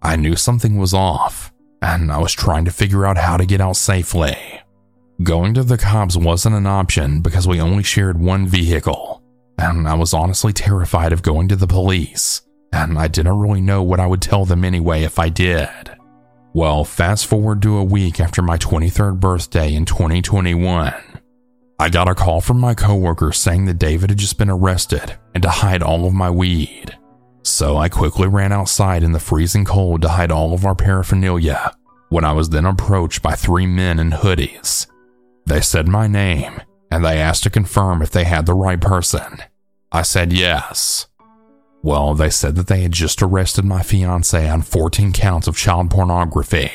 I 0.00 0.16
knew 0.16 0.34
something 0.34 0.78
was 0.78 0.94
off, 0.94 1.52
and 1.82 2.10
I 2.10 2.16
was 2.16 2.32
trying 2.32 2.64
to 2.64 2.70
figure 2.70 3.04
out 3.04 3.18
how 3.18 3.36
to 3.36 3.44
get 3.44 3.60
out 3.60 3.76
safely. 3.76 4.38
Going 5.22 5.52
to 5.52 5.62
the 5.62 5.76
cops 5.76 6.16
wasn't 6.16 6.54
an 6.54 6.66
option 6.66 7.20
because 7.20 7.46
we 7.46 7.60
only 7.60 7.82
shared 7.82 8.18
one 8.18 8.46
vehicle, 8.46 9.22
and 9.58 9.86
I 9.86 9.92
was 9.92 10.14
honestly 10.14 10.54
terrified 10.54 11.12
of 11.12 11.20
going 11.20 11.48
to 11.48 11.56
the 11.56 11.66
police, 11.66 12.40
and 12.72 12.98
I 12.98 13.08
didn't 13.08 13.38
really 13.38 13.60
know 13.60 13.82
what 13.82 14.00
I 14.00 14.06
would 14.06 14.22
tell 14.22 14.46
them 14.46 14.64
anyway 14.64 15.02
if 15.02 15.18
I 15.18 15.28
did. 15.28 15.68
Well, 16.54 16.82
fast 16.82 17.26
forward 17.26 17.60
to 17.60 17.76
a 17.76 17.84
week 17.84 18.20
after 18.20 18.40
my 18.40 18.56
23rd 18.56 19.20
birthday 19.20 19.74
in 19.74 19.84
2021. 19.84 20.94
I 21.78 21.90
got 21.90 22.08
a 22.08 22.14
call 22.14 22.40
from 22.40 22.58
my 22.58 22.74
coworker 22.74 23.32
saying 23.32 23.66
that 23.66 23.78
David 23.78 24.10
had 24.10 24.18
just 24.18 24.38
been 24.38 24.48
arrested 24.48 25.18
and 25.34 25.42
to 25.42 25.50
hide 25.50 25.82
all 25.82 26.06
of 26.06 26.14
my 26.14 26.30
weed. 26.30 26.96
So 27.42 27.76
I 27.76 27.88
quickly 27.88 28.28
ran 28.28 28.50
outside 28.50 29.02
in 29.02 29.12
the 29.12 29.20
freezing 29.20 29.64
cold 29.64 30.02
to 30.02 30.08
hide 30.08 30.30
all 30.30 30.54
of 30.54 30.64
our 30.64 30.74
paraphernalia 30.74 31.76
when 32.08 32.24
I 32.24 32.32
was 32.32 32.48
then 32.48 32.64
approached 32.64 33.22
by 33.22 33.34
three 33.34 33.66
men 33.66 33.98
in 33.98 34.10
hoodies. 34.10 34.86
They 35.44 35.60
said 35.60 35.86
my 35.86 36.06
name 36.06 36.60
and 36.90 37.04
they 37.04 37.18
asked 37.18 37.42
to 37.42 37.50
confirm 37.50 38.00
if 38.00 38.10
they 38.10 38.24
had 38.24 38.46
the 38.46 38.54
right 38.54 38.80
person. 38.80 39.38
I 39.92 40.02
said 40.02 40.32
yes. 40.32 41.08
Well, 41.82 42.14
they 42.14 42.30
said 42.30 42.56
that 42.56 42.68
they 42.68 42.80
had 42.80 42.92
just 42.92 43.22
arrested 43.22 43.64
my 43.64 43.82
fiance 43.82 44.48
on 44.48 44.62
14 44.62 45.12
counts 45.12 45.46
of 45.46 45.56
child 45.56 45.90
pornography. 45.90 46.70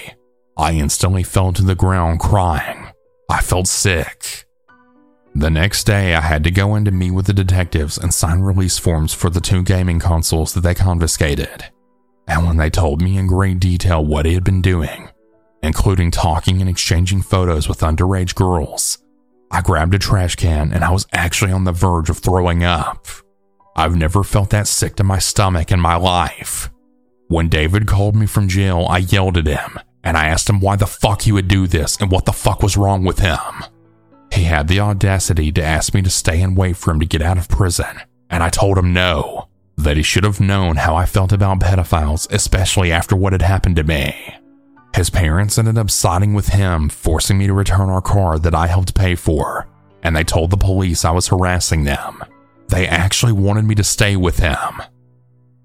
I 0.55 0.74
instantly 0.74 1.24
fell 1.24 1.53
to 1.53 1.63
the 1.63 1.75
ground 1.75 2.20
crying. 2.20 2.88
I 3.29 3.41
felt 3.41 3.67
sick. 3.67 4.46
The 5.34 5.50
next 5.50 5.86
day, 5.86 6.14
I 6.14 6.22
had 6.22 6.44
to 6.44 6.52
go 6.52 6.76
in 6.76 6.84
to 6.86 6.92
meet 6.92 7.12
with 7.12 7.26
the 7.26 7.34
detectives 7.34 7.98
and 7.98 8.14
sign 8.14 8.42
release 8.42 8.78
forms 8.78 9.14
for 9.14 9.30
the 9.30 9.40
two 9.40 9.64
gaming 9.64 10.00
consoles 10.00 10.54
that 10.54 10.62
they 10.62 10.76
confiscated. 10.76 11.66
And 12.28 12.46
when 12.46 12.58
they 12.58 12.70
told 12.70 13.02
me 13.02 13.18
in 13.18 13.28
great 13.28 13.60
detail 13.60 14.06
what 14.06 14.26
he 14.26 14.34
had 14.34 14.44
been 14.44 14.62
doing, 14.62 15.10
including 15.64 16.12
talking 16.12 16.60
and 16.60 16.70
exchanging 16.70 17.22
photos 17.22 17.70
with 17.70 17.80
underage 17.80 18.36
girls, 18.36 18.98
I 19.50 19.62
grabbed 19.62 19.94
a 19.94 20.00
trash 20.00 20.36
can 20.36 20.72
and 20.74 20.84
I 20.84 20.92
was 20.92 21.08
actually 21.14 21.52
on 21.52 21.64
the 21.64 21.72
verge 21.72 22.10
of 22.10 22.20
throwing 22.20 22.64
up. 22.64 23.08
I've 23.76 23.96
never 23.96 24.24
felt 24.24 24.50
that 24.50 24.68
sick 24.68 24.96
to 24.98 25.04
my 25.04 25.20
stomach 25.20 25.72
in 25.72 25.80
my 25.80 25.96
life. 25.96 26.70
When 27.28 27.48
David 27.48 27.88
called 27.88 28.16
me 28.16 28.26
from 28.26 28.50
jail, 28.50 28.86
I 28.90 29.00
yelled 29.00 29.38
at 29.38 29.48
him 29.48 29.80
and 30.04 30.18
I 30.18 30.28
asked 30.28 30.50
him 30.50 30.60
why 30.60 30.76
the 30.76 30.86
fuck 30.88 31.22
he 31.22 31.32
would 31.32 31.48
do 31.48 31.68
this 31.68 31.98
and 31.98 32.12
what 32.12 32.26
the 32.26 32.34
fuck 32.34 32.62
was 32.62 32.78
wrong 32.78 33.06
with 33.06 33.20
him. 33.20 33.38
He 34.32 34.44
had 34.44 34.68
the 34.68 34.80
audacity 34.80 35.52
to 35.52 35.64
ask 35.64 35.94
me 35.94 36.02
to 36.02 36.10
stay 36.10 36.42
and 36.42 36.56
wait 36.56 36.78
for 36.78 36.92
him 36.92 37.00
to 37.00 37.06
get 37.06 37.22
out 37.22 37.38
of 37.38 37.50
prison, 37.50 38.02
and 38.30 38.42
I 38.42 38.50
told 38.50 38.78
him 38.78 38.94
no, 38.94 39.50
that 39.78 39.98
he 39.98 40.04
should 40.04 40.24
have 40.24 40.40
known 40.40 40.78
how 40.78 40.96
I 40.96 41.06
felt 41.06 41.32
about 41.32 41.60
pedophiles, 41.60 42.32
especially 42.32 42.92
after 42.92 43.16
what 43.16 43.34
had 43.34 43.42
happened 43.42 43.76
to 43.76 43.84
me. 43.84 44.16
His 44.96 45.10
parents 45.10 45.58
ended 45.58 45.78
up 45.78 45.90
siding 45.90 46.34
with 46.34 46.50
him, 46.50 46.90
forcing 46.90 47.38
me 47.38 47.48
to 47.48 47.54
return 47.54 47.90
our 47.90 48.02
car 48.02 48.40
that 48.40 48.56
I 48.56 48.68
helped 48.68 48.96
pay 48.96 49.16
for, 49.16 49.68
and 50.04 50.16
they 50.16 50.24
told 50.24 50.50
the 50.50 50.58
police 50.58 51.06
I 51.06 51.12
was 51.12 51.28
harassing 51.28 51.84
them. 51.84 52.24
They 52.68 52.88
actually 52.88 53.34
wanted 53.34 53.66
me 53.66 53.76
to 53.76 53.84
stay 53.84 54.16
with 54.16 54.40
him. 54.40 54.82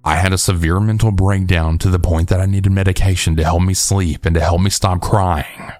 I 0.05 0.17
had 0.17 0.33
a 0.33 0.39
severe 0.39 0.79
mental 0.79 1.11
breakdown 1.11 1.79
to 1.79 1.91
the 1.91 1.99
point 1.99 2.29
that 2.29 2.41
I 2.41 2.47
needed 2.47 2.71
medication 2.71 3.35
to 3.37 3.45
help 3.45 3.63
me 3.63 3.75
sleep 3.75 4.25
and 4.25 4.35
to 4.35 4.41
help 4.41 4.61
me 4.61 4.71
stop 4.71 5.01
crying. 5.01 5.73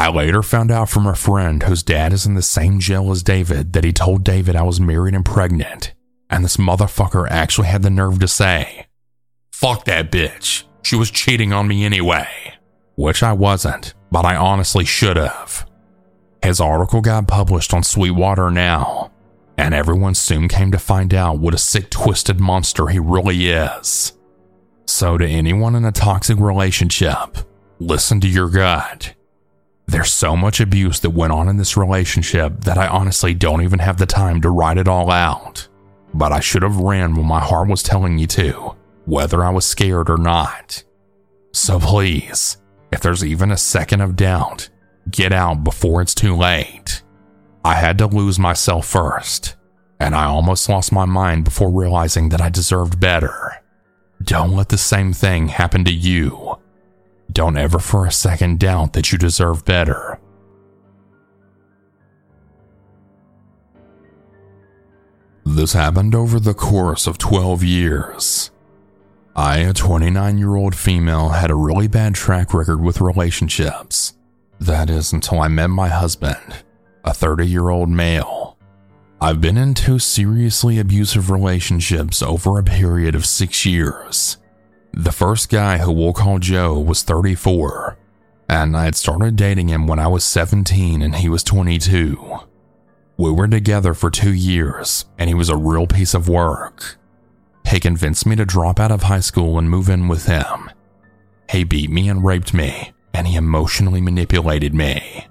I 0.00 0.10
later 0.10 0.44
found 0.44 0.70
out 0.70 0.88
from 0.88 1.08
a 1.08 1.14
friend 1.16 1.64
whose 1.64 1.82
dad 1.82 2.12
is 2.12 2.24
in 2.24 2.34
the 2.34 2.42
same 2.42 2.78
jail 2.78 3.10
as 3.10 3.24
David 3.24 3.72
that 3.72 3.82
he 3.82 3.92
told 3.92 4.22
David 4.22 4.54
I 4.54 4.62
was 4.62 4.80
married 4.80 5.14
and 5.14 5.24
pregnant, 5.24 5.92
and 6.30 6.44
this 6.44 6.56
motherfucker 6.56 7.26
actually 7.28 7.66
had 7.66 7.82
the 7.82 7.90
nerve 7.90 8.20
to 8.20 8.28
say, 8.28 8.86
Fuck 9.50 9.86
that 9.86 10.12
bitch. 10.12 10.62
She 10.82 10.94
was 10.94 11.10
cheating 11.10 11.52
on 11.52 11.66
me 11.66 11.84
anyway. 11.84 12.28
Which 12.94 13.24
I 13.24 13.32
wasn't, 13.32 13.94
but 14.12 14.24
I 14.24 14.36
honestly 14.36 14.84
should 14.84 15.16
have. 15.16 15.68
His 16.44 16.60
article 16.60 17.00
got 17.00 17.26
published 17.26 17.74
on 17.74 17.82
Sweetwater 17.82 18.52
Now, 18.52 19.10
and 19.56 19.74
everyone 19.74 20.14
soon 20.14 20.46
came 20.46 20.70
to 20.70 20.78
find 20.78 21.12
out 21.12 21.40
what 21.40 21.54
a 21.54 21.58
sick, 21.58 21.90
twisted 21.90 22.38
monster 22.38 22.86
he 22.86 23.00
really 23.00 23.50
is. 23.50 24.12
So, 24.86 25.18
to 25.18 25.26
anyone 25.26 25.74
in 25.74 25.84
a 25.84 25.90
toxic 25.90 26.38
relationship, 26.38 27.38
listen 27.80 28.20
to 28.20 28.28
your 28.28 28.48
gut. 28.48 29.14
There's 29.88 30.12
so 30.12 30.36
much 30.36 30.60
abuse 30.60 31.00
that 31.00 31.10
went 31.10 31.32
on 31.32 31.48
in 31.48 31.56
this 31.56 31.74
relationship 31.74 32.60
that 32.60 32.76
I 32.76 32.88
honestly 32.88 33.32
don't 33.32 33.62
even 33.62 33.78
have 33.78 33.96
the 33.96 34.04
time 34.04 34.42
to 34.42 34.50
write 34.50 34.76
it 34.76 34.86
all 34.86 35.10
out. 35.10 35.66
But 36.12 36.30
I 36.30 36.40
should 36.40 36.62
have 36.62 36.76
ran 36.76 37.14
when 37.14 37.24
my 37.24 37.40
heart 37.40 37.70
was 37.70 37.82
telling 37.82 38.16
me 38.16 38.26
to, 38.26 38.76
whether 39.06 39.42
I 39.42 39.48
was 39.48 39.64
scared 39.64 40.10
or 40.10 40.18
not. 40.18 40.84
So 41.52 41.80
please, 41.80 42.58
if 42.92 43.00
there's 43.00 43.24
even 43.24 43.50
a 43.50 43.56
second 43.56 44.02
of 44.02 44.14
doubt, 44.14 44.68
get 45.10 45.32
out 45.32 45.64
before 45.64 46.02
it's 46.02 46.14
too 46.14 46.36
late. 46.36 47.02
I 47.64 47.74
had 47.74 47.96
to 47.98 48.06
lose 48.06 48.38
myself 48.38 48.86
first, 48.86 49.56
and 49.98 50.14
I 50.14 50.24
almost 50.24 50.68
lost 50.68 50.92
my 50.92 51.06
mind 51.06 51.44
before 51.44 51.70
realizing 51.70 52.28
that 52.28 52.42
I 52.42 52.50
deserved 52.50 53.00
better. 53.00 53.54
Don't 54.22 54.54
let 54.54 54.68
the 54.68 54.76
same 54.76 55.14
thing 55.14 55.48
happen 55.48 55.82
to 55.84 55.92
you. 55.92 56.57
Don't 57.32 57.56
ever 57.56 57.78
for 57.78 58.06
a 58.06 58.12
second 58.12 58.58
doubt 58.58 58.94
that 58.94 59.12
you 59.12 59.18
deserve 59.18 59.64
better. 59.64 60.18
This 65.44 65.72
happened 65.72 66.14
over 66.14 66.38
the 66.38 66.54
course 66.54 67.06
of 67.06 67.18
12 67.18 67.64
years. 67.64 68.50
I, 69.34 69.58
a 69.58 69.72
29 69.72 70.36
year 70.36 70.56
old 70.56 70.74
female, 70.74 71.30
had 71.30 71.50
a 71.50 71.54
really 71.54 71.88
bad 71.88 72.14
track 72.14 72.52
record 72.52 72.80
with 72.80 73.00
relationships. 73.00 74.14
That 74.60 74.90
is 74.90 75.12
until 75.12 75.40
I 75.40 75.48
met 75.48 75.68
my 75.68 75.88
husband, 75.88 76.64
a 77.04 77.14
30 77.14 77.46
year 77.46 77.70
old 77.70 77.88
male. 77.88 78.58
I've 79.20 79.40
been 79.40 79.56
in 79.56 79.74
two 79.74 79.98
seriously 79.98 80.78
abusive 80.78 81.30
relationships 81.30 82.22
over 82.22 82.58
a 82.58 82.64
period 82.64 83.14
of 83.14 83.26
six 83.26 83.64
years. 83.64 84.38
The 84.92 85.12
first 85.12 85.48
guy 85.48 85.78
who 85.78 85.92
we'll 85.92 86.12
call 86.12 86.38
Joe 86.38 86.78
was 86.78 87.02
34, 87.02 87.96
and 88.48 88.76
I 88.76 88.84
had 88.84 88.96
started 88.96 89.36
dating 89.36 89.68
him 89.68 89.86
when 89.86 89.98
I 89.98 90.08
was 90.08 90.24
17 90.24 91.02
and 91.02 91.16
he 91.16 91.28
was 91.28 91.44
22. 91.44 92.38
We 93.16 93.32
were 93.32 93.48
together 93.48 93.94
for 93.94 94.10
two 94.10 94.32
years, 94.32 95.04
and 95.18 95.28
he 95.28 95.34
was 95.34 95.48
a 95.48 95.56
real 95.56 95.86
piece 95.86 96.14
of 96.14 96.28
work. 96.28 96.96
He 97.66 97.80
convinced 97.80 98.26
me 98.26 98.36
to 98.36 98.46
drop 98.46 98.80
out 98.80 98.92
of 98.92 99.02
high 99.02 99.20
school 99.20 99.58
and 99.58 99.68
move 99.68 99.88
in 99.88 100.08
with 100.08 100.26
him. 100.26 100.70
He 101.50 101.64
beat 101.64 101.90
me 101.90 102.08
and 102.08 102.24
raped 102.24 102.54
me, 102.54 102.92
and 103.12 103.26
he 103.26 103.36
emotionally 103.36 104.00
manipulated 104.00 104.72
me. 104.72 105.26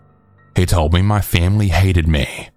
He 0.56 0.66
told 0.66 0.94
me 0.94 1.02
my 1.02 1.22
family 1.22 1.70
hated 1.70 2.08
me, 2.08 2.50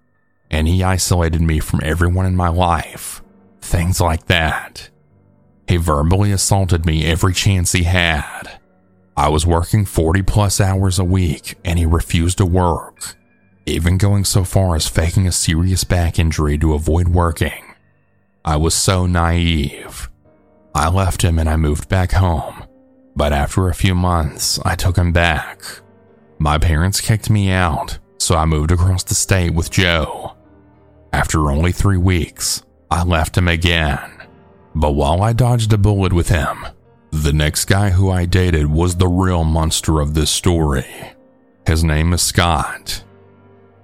and 0.49 0.67
he 0.67 0.83
isolated 0.83 1.41
me 1.41 1.59
from 1.59 1.79
everyone 1.83 2.25
in 2.25 2.35
my 2.35 2.49
life. 2.49 3.23
Things 3.61 4.01
like 4.01 4.25
that. 4.25 4.89
He 5.71 5.77
verbally 5.77 6.33
assaulted 6.33 6.85
me 6.85 7.05
every 7.05 7.33
chance 7.33 7.71
he 7.71 7.83
had. 7.83 8.59
I 9.15 9.29
was 9.29 9.45
working 9.45 9.85
40 9.85 10.21
plus 10.23 10.59
hours 10.59 10.99
a 10.99 11.05
week 11.05 11.55
and 11.63 11.79
he 11.79 11.85
refused 11.85 12.39
to 12.39 12.45
work, 12.45 13.15
even 13.65 13.97
going 13.97 14.25
so 14.25 14.43
far 14.43 14.75
as 14.75 14.89
faking 14.89 15.27
a 15.27 15.31
serious 15.31 15.85
back 15.85 16.19
injury 16.19 16.57
to 16.57 16.73
avoid 16.73 17.07
working. 17.07 17.73
I 18.43 18.57
was 18.57 18.73
so 18.73 19.05
naive. 19.05 20.09
I 20.75 20.89
left 20.89 21.21
him 21.21 21.39
and 21.39 21.47
I 21.47 21.55
moved 21.55 21.87
back 21.87 22.11
home, 22.11 22.65
but 23.15 23.31
after 23.31 23.69
a 23.69 23.73
few 23.73 23.95
months, 23.95 24.59
I 24.65 24.75
took 24.75 24.97
him 24.97 25.13
back. 25.13 25.63
My 26.37 26.57
parents 26.57 26.99
kicked 26.99 27.29
me 27.29 27.49
out, 27.49 27.97
so 28.17 28.35
I 28.35 28.43
moved 28.43 28.73
across 28.73 29.05
the 29.05 29.15
state 29.15 29.53
with 29.53 29.71
Joe. 29.71 30.35
After 31.13 31.49
only 31.49 31.71
three 31.71 31.95
weeks, 31.95 32.61
I 32.89 33.03
left 33.03 33.37
him 33.37 33.47
again. 33.47 34.10
But 34.75 34.91
while 34.91 35.21
I 35.21 35.33
dodged 35.33 35.73
a 35.73 35.77
bullet 35.77 36.13
with 36.13 36.29
him, 36.29 36.65
The 37.11 37.33
next 37.33 37.65
guy 37.65 37.89
who 37.89 38.09
I 38.09 38.25
dated 38.25 38.67
was 38.67 38.95
the 38.95 39.07
real 39.07 39.43
monster 39.43 39.99
of 39.99 40.13
this 40.13 40.31
story. 40.31 40.85
His 41.67 41.83
name 41.83 42.13
is 42.13 42.21
Scott. 42.21 43.03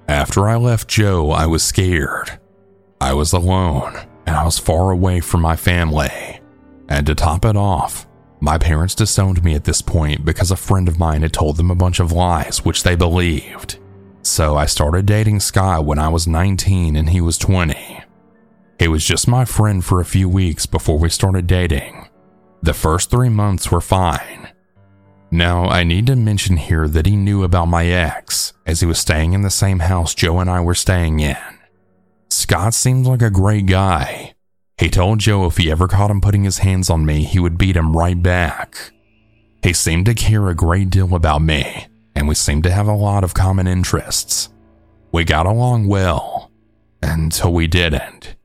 After 0.07 0.47
I 0.47 0.55
left 0.55 0.87
Joe, 0.87 1.31
I 1.31 1.45
was 1.45 1.61
scared. 1.61 2.39
I 3.01 3.13
was 3.13 3.33
alone 3.33 3.97
and 4.25 4.35
I 4.35 4.45
was 4.45 4.59
far 4.59 4.91
away 4.91 5.19
from 5.19 5.41
my 5.41 5.57
family. 5.57 6.39
And 6.87 7.05
to 7.05 7.15
top 7.15 7.43
it 7.43 7.57
off, 7.57 8.07
my 8.39 8.57
parents 8.57 8.95
disowned 8.95 9.43
me 9.43 9.55
at 9.55 9.65
this 9.65 9.81
point 9.81 10.23
because 10.23 10.51
a 10.51 10.55
friend 10.55 10.87
of 10.87 10.97
mine 10.99 11.21
had 11.21 11.33
told 11.33 11.57
them 11.57 11.69
a 11.69 11.75
bunch 11.75 11.99
of 11.99 12.13
lies 12.13 12.63
which 12.63 12.83
they 12.83 12.95
believed. 12.95 13.77
So 14.21 14.55
I 14.55 14.65
started 14.67 15.05
dating 15.05 15.41
Scott 15.41 15.85
when 15.85 15.99
I 15.99 16.07
was 16.07 16.27
19 16.27 16.95
and 16.95 17.09
he 17.09 17.19
was 17.19 17.37
20. 17.37 17.96
He 18.79 18.87
was 18.87 19.03
just 19.03 19.27
my 19.27 19.43
friend 19.43 19.83
for 19.83 19.99
a 19.99 20.05
few 20.05 20.29
weeks 20.29 20.65
before 20.65 20.99
we 20.99 21.09
started 21.09 21.47
dating. 21.47 22.07
The 22.61 22.73
first 22.73 23.09
three 23.09 23.29
months 23.29 23.71
were 23.71 23.81
fine. 23.81 24.49
Now, 25.31 25.65
I 25.65 25.83
need 25.83 26.07
to 26.07 26.15
mention 26.15 26.57
here 26.57 26.87
that 26.87 27.05
he 27.05 27.15
knew 27.15 27.43
about 27.43 27.65
my 27.65 27.87
ex, 27.87 28.53
as 28.65 28.79
he 28.79 28.85
was 28.85 28.99
staying 28.99 29.33
in 29.33 29.41
the 29.41 29.49
same 29.49 29.79
house 29.79 30.15
Joe 30.15 30.39
and 30.39 30.49
I 30.49 30.61
were 30.61 30.75
staying 30.75 31.19
in. 31.19 31.35
Scott 32.29 32.73
seemed 32.73 33.05
like 33.05 33.21
a 33.21 33.29
great 33.29 33.65
guy. 33.65 34.35
He 34.77 34.89
told 34.89 35.19
Joe 35.19 35.47
if 35.47 35.57
he 35.57 35.71
ever 35.71 35.87
caught 35.87 36.11
him 36.11 36.21
putting 36.21 36.43
his 36.43 36.59
hands 36.59 36.89
on 36.89 37.05
me, 37.05 37.23
he 37.23 37.39
would 37.39 37.57
beat 37.57 37.75
him 37.75 37.97
right 37.97 38.21
back. 38.21 38.91
He 39.63 39.73
seemed 39.73 40.05
to 40.05 40.13
care 40.13 40.47
a 40.47 40.55
great 40.55 40.89
deal 40.89 41.13
about 41.13 41.41
me, 41.41 41.87
and 42.15 42.27
we 42.27 42.35
seemed 42.35 42.63
to 42.63 42.71
have 42.71 42.87
a 42.87 42.93
lot 42.93 43.23
of 43.23 43.33
common 43.33 43.67
interests. 43.67 44.49
We 45.11 45.25
got 45.25 45.45
along 45.45 45.87
well, 45.87 46.51
until 47.01 47.51
we 47.51 47.67
didn't. 47.67 48.36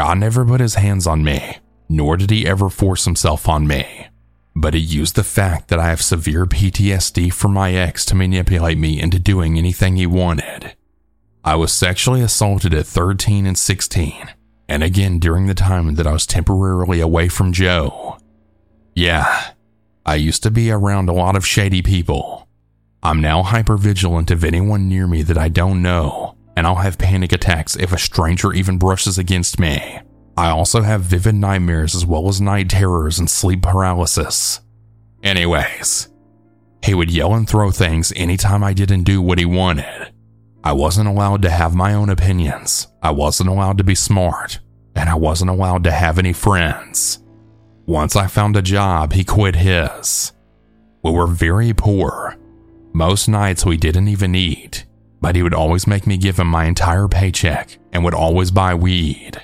Scott 0.00 0.16
never 0.16 0.46
put 0.46 0.62
his 0.62 0.76
hands 0.76 1.06
on 1.06 1.22
me, 1.22 1.58
nor 1.86 2.16
did 2.16 2.30
he 2.30 2.46
ever 2.46 2.70
force 2.70 3.04
himself 3.04 3.46
on 3.46 3.66
me. 3.66 4.06
But 4.56 4.72
he 4.72 4.80
used 4.80 5.14
the 5.14 5.22
fact 5.22 5.68
that 5.68 5.78
I 5.78 5.90
have 5.90 6.00
severe 6.00 6.46
PTSD 6.46 7.30
from 7.30 7.52
my 7.52 7.74
ex 7.74 8.06
to 8.06 8.14
manipulate 8.14 8.78
me 8.78 8.98
into 8.98 9.18
doing 9.18 9.58
anything 9.58 9.96
he 9.96 10.06
wanted. 10.06 10.74
I 11.44 11.56
was 11.56 11.70
sexually 11.70 12.22
assaulted 12.22 12.72
at 12.72 12.86
13 12.86 13.44
and 13.44 13.58
16, 13.58 14.30
and 14.70 14.82
again 14.82 15.18
during 15.18 15.48
the 15.48 15.54
time 15.54 15.96
that 15.96 16.06
I 16.06 16.12
was 16.12 16.24
temporarily 16.24 17.02
away 17.02 17.28
from 17.28 17.52
Joe. 17.52 18.16
Yeah, 18.94 19.50
I 20.06 20.14
used 20.14 20.42
to 20.44 20.50
be 20.50 20.70
around 20.70 21.10
a 21.10 21.12
lot 21.12 21.36
of 21.36 21.46
shady 21.46 21.82
people. 21.82 22.48
I'm 23.02 23.20
now 23.20 23.42
hyper 23.42 23.76
vigilant 23.76 24.30
of 24.30 24.44
anyone 24.44 24.88
near 24.88 25.06
me 25.06 25.20
that 25.24 25.36
I 25.36 25.50
don't 25.50 25.82
know, 25.82 26.36
and 26.56 26.66
I'll 26.66 26.76
have 26.76 26.98
panic 26.98 27.32
attacks 27.32 27.76
if 27.76 27.92
a 27.92 27.98
stranger 27.98 28.52
even 28.52 28.78
brushes 28.78 29.18
against 29.18 29.58
me. 29.58 30.00
I 30.36 30.48
also 30.50 30.82
have 30.82 31.02
vivid 31.02 31.34
nightmares 31.34 31.94
as 31.94 32.06
well 32.06 32.28
as 32.28 32.40
night 32.40 32.70
terrors 32.70 33.18
and 33.18 33.28
sleep 33.28 33.62
paralysis. 33.62 34.60
Anyways, 35.22 36.08
he 36.82 36.94
would 36.94 37.10
yell 37.10 37.34
and 37.34 37.48
throw 37.48 37.70
things 37.70 38.12
anytime 38.16 38.64
I 38.64 38.72
didn't 38.72 39.04
do 39.04 39.20
what 39.20 39.38
he 39.38 39.44
wanted. 39.44 40.12
I 40.64 40.72
wasn't 40.72 41.08
allowed 41.08 41.42
to 41.42 41.50
have 41.50 41.74
my 41.74 41.94
own 41.94 42.10
opinions, 42.10 42.88
I 43.02 43.10
wasn't 43.10 43.50
allowed 43.50 43.78
to 43.78 43.84
be 43.84 43.94
smart, 43.94 44.60
and 44.94 45.08
I 45.08 45.14
wasn't 45.14 45.50
allowed 45.50 45.84
to 45.84 45.90
have 45.90 46.18
any 46.18 46.32
friends. 46.32 47.18
Once 47.86 48.14
I 48.14 48.26
found 48.26 48.56
a 48.56 48.62
job, 48.62 49.12
he 49.12 49.24
quit 49.24 49.56
his. 49.56 50.32
We 51.02 51.10
were 51.10 51.26
very 51.26 51.72
poor. 51.72 52.36
Most 52.92 53.28
nights 53.28 53.64
we 53.64 53.76
didn't 53.76 54.08
even 54.08 54.34
eat, 54.34 54.84
but 55.20 55.36
he 55.36 55.42
would 55.42 55.54
always 55.54 55.86
make 55.86 56.06
me 56.06 56.16
give 56.16 56.38
him 56.38 56.46
my 56.46 56.64
entire 56.64 57.08
paycheck 57.08 57.78
and 57.92 58.04
would 58.04 58.14
always 58.14 58.50
buy 58.50 58.74
weed. 58.74 59.40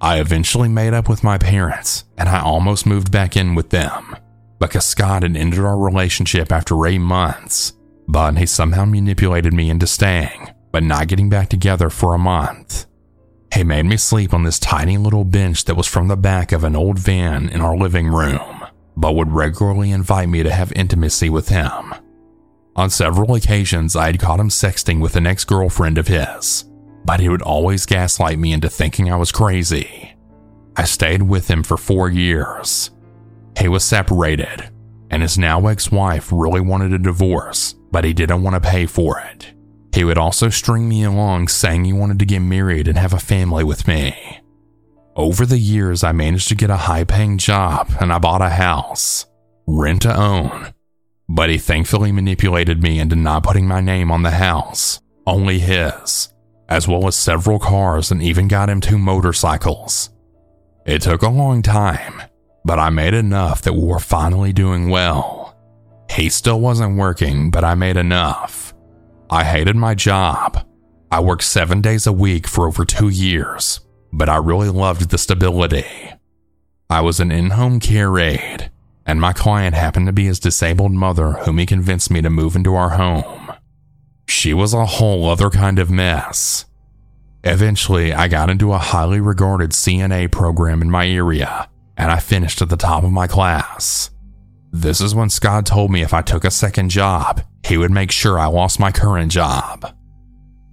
I 0.00 0.20
eventually 0.20 0.68
made 0.68 0.92
up 0.92 1.08
with 1.08 1.24
my 1.24 1.38
parents 1.38 2.04
and 2.18 2.28
I 2.28 2.40
almost 2.40 2.86
moved 2.86 3.10
back 3.10 3.36
in 3.36 3.54
with 3.54 3.70
them 3.70 4.16
because 4.58 4.84
Scott 4.84 5.22
had 5.22 5.36
ended 5.36 5.60
our 5.60 5.78
relationship 5.78 6.52
after 6.52 6.86
eight 6.86 6.98
months, 6.98 7.72
but 8.08 8.38
he 8.38 8.46
somehow 8.46 8.84
manipulated 8.84 9.52
me 9.52 9.70
into 9.70 9.86
staying, 9.86 10.50
but 10.72 10.82
not 10.82 11.08
getting 11.08 11.28
back 11.28 11.48
together 11.48 11.90
for 11.90 12.14
a 12.14 12.18
month. 12.18 12.86
He 13.54 13.64
made 13.64 13.86
me 13.86 13.96
sleep 13.96 14.34
on 14.34 14.42
this 14.42 14.58
tiny 14.58 14.98
little 14.98 15.24
bench 15.24 15.64
that 15.64 15.76
was 15.76 15.86
from 15.86 16.08
the 16.08 16.16
back 16.16 16.52
of 16.52 16.64
an 16.64 16.76
old 16.76 16.98
van 16.98 17.48
in 17.48 17.60
our 17.60 17.76
living 17.76 18.08
room, 18.08 18.64
but 18.96 19.14
would 19.14 19.32
regularly 19.32 19.90
invite 19.90 20.28
me 20.28 20.42
to 20.42 20.52
have 20.52 20.72
intimacy 20.72 21.30
with 21.30 21.48
him. 21.48 21.94
On 22.76 22.90
several 22.90 23.34
occasions, 23.34 23.96
I 23.96 24.06
had 24.06 24.20
caught 24.20 24.38
him 24.38 24.50
sexting 24.50 25.00
with 25.00 25.16
an 25.16 25.26
ex 25.26 25.44
girlfriend 25.44 25.96
of 25.96 26.08
his, 26.08 26.64
but 27.06 27.20
he 27.20 27.30
would 27.30 27.40
always 27.40 27.86
gaslight 27.86 28.38
me 28.38 28.52
into 28.52 28.68
thinking 28.68 29.10
I 29.10 29.16
was 29.16 29.32
crazy. 29.32 30.12
I 30.76 30.84
stayed 30.84 31.22
with 31.22 31.48
him 31.48 31.62
for 31.62 31.78
four 31.78 32.10
years. 32.10 32.90
He 33.58 33.68
was 33.68 33.82
separated, 33.82 34.68
and 35.10 35.22
his 35.22 35.38
now 35.38 35.66
ex 35.68 35.90
wife 35.90 36.30
really 36.30 36.60
wanted 36.60 36.92
a 36.92 36.98
divorce, 36.98 37.74
but 37.90 38.04
he 38.04 38.12
didn't 38.12 38.42
want 38.42 38.62
to 38.62 38.68
pay 38.68 38.84
for 38.84 39.18
it. 39.20 39.54
He 39.94 40.04
would 40.04 40.18
also 40.18 40.50
string 40.50 40.86
me 40.86 41.04
along 41.04 41.48
saying 41.48 41.86
he 41.86 41.94
wanted 41.94 42.18
to 42.18 42.26
get 42.26 42.40
married 42.40 42.88
and 42.88 42.98
have 42.98 43.14
a 43.14 43.18
family 43.18 43.64
with 43.64 43.88
me. 43.88 44.14
Over 45.16 45.46
the 45.46 45.56
years, 45.56 46.04
I 46.04 46.12
managed 46.12 46.48
to 46.48 46.54
get 46.54 46.68
a 46.68 46.76
high 46.76 47.04
paying 47.04 47.38
job 47.38 47.90
and 47.98 48.12
I 48.12 48.18
bought 48.18 48.42
a 48.42 48.50
house, 48.50 49.24
rent 49.66 50.02
to 50.02 50.14
own. 50.14 50.74
But 51.28 51.50
he 51.50 51.58
thankfully 51.58 52.12
manipulated 52.12 52.82
me 52.82 53.00
into 53.00 53.16
not 53.16 53.42
putting 53.42 53.66
my 53.66 53.80
name 53.80 54.10
on 54.10 54.22
the 54.22 54.30
house, 54.30 55.00
only 55.26 55.58
his, 55.58 56.32
as 56.68 56.86
well 56.86 57.06
as 57.06 57.16
several 57.16 57.58
cars 57.58 58.10
and 58.10 58.22
even 58.22 58.48
got 58.48 58.70
him 58.70 58.80
two 58.80 58.98
motorcycles. 58.98 60.10
It 60.86 61.02
took 61.02 61.22
a 61.22 61.28
long 61.28 61.62
time, 61.62 62.22
but 62.64 62.78
I 62.78 62.90
made 62.90 63.14
enough 63.14 63.62
that 63.62 63.72
we 63.74 63.84
were 63.84 63.98
finally 63.98 64.52
doing 64.52 64.88
well. 64.88 65.56
He 66.10 66.28
still 66.28 66.60
wasn't 66.60 66.96
working, 66.96 67.50
but 67.50 67.64
I 67.64 67.74
made 67.74 67.96
enough. 67.96 68.72
I 69.28 69.42
hated 69.42 69.74
my 69.74 69.94
job. 69.94 70.64
I 71.10 71.20
worked 71.20 71.42
seven 71.42 71.80
days 71.80 72.06
a 72.06 72.12
week 72.12 72.46
for 72.46 72.66
over 72.66 72.84
two 72.84 73.08
years, 73.08 73.80
but 74.12 74.28
I 74.28 74.36
really 74.36 74.68
loved 74.68 75.10
the 75.10 75.18
stability. 75.18 75.86
I 76.88 77.00
was 77.00 77.18
an 77.18 77.32
in 77.32 77.50
home 77.50 77.80
care 77.80 78.16
aide, 78.18 78.65
and 79.06 79.20
my 79.20 79.32
client 79.32 79.74
happened 79.74 80.06
to 80.06 80.12
be 80.12 80.26
his 80.26 80.40
disabled 80.40 80.92
mother, 80.92 81.32
whom 81.32 81.58
he 81.58 81.66
convinced 81.66 82.10
me 82.10 82.20
to 82.20 82.28
move 82.28 82.56
into 82.56 82.74
our 82.74 82.90
home. 82.90 83.52
She 84.28 84.52
was 84.52 84.74
a 84.74 84.84
whole 84.84 85.28
other 85.28 85.48
kind 85.48 85.78
of 85.78 85.90
mess. 85.90 86.64
Eventually, 87.44 88.12
I 88.12 88.26
got 88.26 88.50
into 88.50 88.72
a 88.72 88.78
highly 88.78 89.20
regarded 89.20 89.70
CNA 89.70 90.32
program 90.32 90.82
in 90.82 90.90
my 90.90 91.08
area, 91.08 91.68
and 91.96 92.10
I 92.10 92.18
finished 92.18 92.60
at 92.60 92.68
the 92.68 92.76
top 92.76 93.04
of 93.04 93.12
my 93.12 93.28
class. 93.28 94.10
This 94.72 95.00
is 95.00 95.14
when 95.14 95.30
Scott 95.30 95.64
told 95.64 95.92
me 95.92 96.02
if 96.02 96.12
I 96.12 96.22
took 96.22 96.44
a 96.44 96.50
second 96.50 96.90
job, 96.90 97.42
he 97.64 97.78
would 97.78 97.92
make 97.92 98.10
sure 98.10 98.38
I 98.38 98.46
lost 98.46 98.80
my 98.80 98.90
current 98.90 99.30
job. 99.30 99.94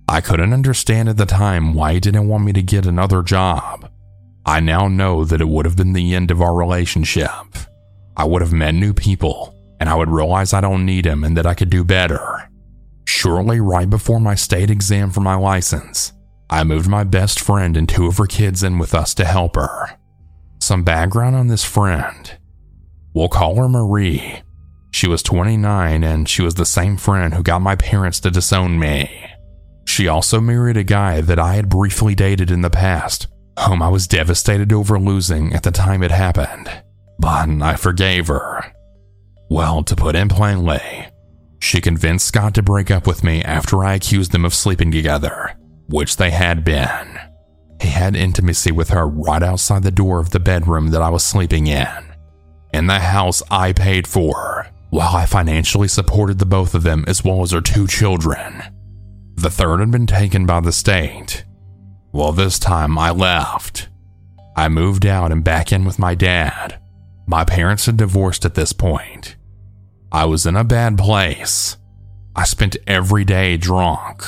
I 0.07 0.19
couldn't 0.19 0.51
understand 0.51 1.09
at 1.09 1.17
the 1.17 1.25
time 1.25 1.75
why 1.75 1.93
he 1.93 1.99
didn't 1.99 2.27
want 2.27 2.43
me 2.43 2.53
to 2.53 2.61
get 2.63 2.87
another 2.87 3.21
job. 3.21 3.89
I 4.45 4.59
now 4.59 4.87
know 4.87 5.23
that 5.23 5.39
it 5.39 5.47
would 5.47 5.65
have 5.65 5.77
been 5.77 5.93
the 5.93 6.15
end 6.15 6.31
of 6.31 6.41
our 6.41 6.53
relationship. 6.53 7.29
I 8.15 8.25
would 8.25 8.41
have 8.41 8.53
met 8.53 8.73
new 8.73 8.93
people, 8.93 9.55
and 9.79 9.89
I 9.89 9.95
would 9.95 10.09
realize 10.09 10.53
I 10.53 10.61
don't 10.61 10.85
need 10.85 11.05
him 11.05 11.23
and 11.23 11.35
that 11.37 11.45
I 11.45 11.53
could 11.53 11.69
do 11.69 11.83
better. 11.83 12.49
Shortly, 13.05 13.59
right 13.59 13.89
before 13.89 14.19
my 14.19 14.35
state 14.35 14.69
exam 14.69 15.11
for 15.11 15.21
my 15.21 15.35
license, 15.35 16.13
I 16.49 16.63
moved 16.63 16.87
my 16.87 17.03
best 17.03 17.39
friend 17.39 17.75
and 17.75 17.89
two 17.89 18.05
of 18.07 18.17
her 18.17 18.27
kids 18.27 18.63
in 18.63 18.77
with 18.77 18.93
us 18.93 19.13
to 19.15 19.25
help 19.25 19.55
her. 19.55 19.97
Some 20.59 20.83
background 20.83 21.35
on 21.35 21.47
this 21.47 21.65
friend. 21.65 22.37
We'll 23.13 23.29
call 23.29 23.55
her 23.55 23.67
Marie. 23.67 24.41
She 24.91 25.07
was 25.07 25.23
29 25.23 26.03
and 26.03 26.29
she 26.29 26.43
was 26.43 26.55
the 26.55 26.65
same 26.65 26.97
friend 26.97 27.33
who 27.33 27.43
got 27.43 27.61
my 27.61 27.75
parents 27.75 28.19
to 28.21 28.31
disown 28.31 28.79
me. 28.79 29.09
She 29.85 30.07
also 30.07 30.39
married 30.39 30.77
a 30.77 30.83
guy 30.83 31.21
that 31.21 31.39
I 31.39 31.55
had 31.55 31.69
briefly 31.69 32.13
dated 32.13 32.51
in 32.51 32.61
the 32.61 32.69
past, 32.69 33.27
whom 33.67 33.81
I 33.81 33.89
was 33.89 34.07
devastated 34.07 34.71
over 34.71 34.99
losing 34.99 35.53
at 35.53 35.63
the 35.63 35.71
time 35.71 36.03
it 36.03 36.11
happened, 36.11 36.82
but 37.23 37.47
I 37.61 37.77
forgave 37.77 38.27
her. 38.27 38.73
Well, 39.49 39.81
to 39.83 39.95
put 39.95 40.17
it 40.17 40.27
plainly, 40.27 40.81
she 41.61 41.79
convinced 41.79 42.27
Scott 42.27 42.53
to 42.55 42.61
break 42.61 42.91
up 42.91 43.07
with 43.07 43.23
me 43.23 43.41
after 43.41 43.81
I 43.81 43.93
accused 43.93 44.33
them 44.33 44.43
of 44.43 44.53
sleeping 44.53 44.91
together, 44.91 45.55
which 45.87 46.17
they 46.17 46.31
had 46.31 46.65
been. 46.65 47.17
He 47.79 47.87
had 47.87 48.17
intimacy 48.17 48.73
with 48.73 48.89
her 48.89 49.07
right 49.07 49.41
outside 49.41 49.83
the 49.83 49.89
door 49.89 50.19
of 50.19 50.31
the 50.31 50.39
bedroom 50.41 50.87
that 50.87 51.01
I 51.01 51.09
was 51.09 51.23
sleeping 51.23 51.67
in, 51.67 51.87
in 52.73 52.87
the 52.87 52.99
house 52.99 53.41
I 53.49 53.71
paid 53.71 54.05
for, 54.05 54.67
while 54.89 55.15
I 55.15 55.25
financially 55.25 55.87
supported 55.87 56.39
the 56.39 56.45
both 56.45 56.75
of 56.75 56.83
them 56.83 57.05
as 57.07 57.23
well 57.23 57.41
as 57.41 57.51
their 57.51 57.61
two 57.61 57.87
children. 57.87 58.63
The 59.35 59.49
third 59.49 59.79
had 59.79 59.91
been 59.91 60.07
taken 60.07 60.45
by 60.45 60.59
the 60.59 60.73
state. 60.73 61.45
Well, 62.11 62.33
this 62.33 62.59
time 62.59 62.97
I 62.97 63.11
left. 63.11 63.87
I 64.57 64.67
moved 64.67 65.05
out 65.05 65.31
and 65.31 65.41
back 65.41 65.71
in 65.71 65.85
with 65.85 65.97
my 65.97 66.15
dad. 66.15 66.82
My 67.25 67.43
parents 67.45 67.85
had 67.85 67.97
divorced 67.97 68.45
at 68.45 68.55
this 68.55 68.73
point. 68.73 69.35
I 70.11 70.25
was 70.25 70.45
in 70.45 70.55
a 70.55 70.63
bad 70.63 70.97
place. 70.97 71.77
I 72.35 72.45
spent 72.45 72.77
every 72.87 73.23
day 73.23 73.57
drunk. 73.57 74.23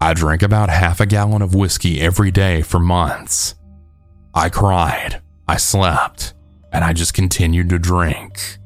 I 0.00 0.14
drank 0.14 0.42
about 0.42 0.68
half 0.68 1.00
a 1.00 1.06
gallon 1.06 1.42
of 1.42 1.54
whiskey 1.54 2.00
every 2.00 2.30
day 2.30 2.62
for 2.62 2.78
months. 2.78 3.54
I 4.34 4.48
cried, 4.48 5.22
I 5.48 5.56
slept, 5.56 6.34
and 6.72 6.84
I 6.84 6.92
just 6.92 7.14
continued 7.14 7.70
to 7.70 7.78
drink. 7.78 8.58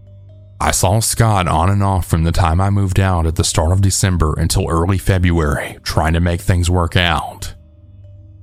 I 0.60 0.72
saw 0.72 0.98
Scott 0.98 1.46
on 1.46 1.70
and 1.70 1.82
off 1.84 2.06
from 2.06 2.24
the 2.24 2.32
time 2.32 2.60
I 2.60 2.70
moved 2.70 2.98
out 2.98 3.26
at 3.26 3.36
the 3.36 3.44
start 3.44 3.70
of 3.70 3.80
December 3.80 4.34
until 4.36 4.68
early 4.68 4.98
February, 4.98 5.78
trying 5.84 6.14
to 6.14 6.20
make 6.20 6.40
things 6.40 6.68
work 6.68 6.96
out. 6.96 7.54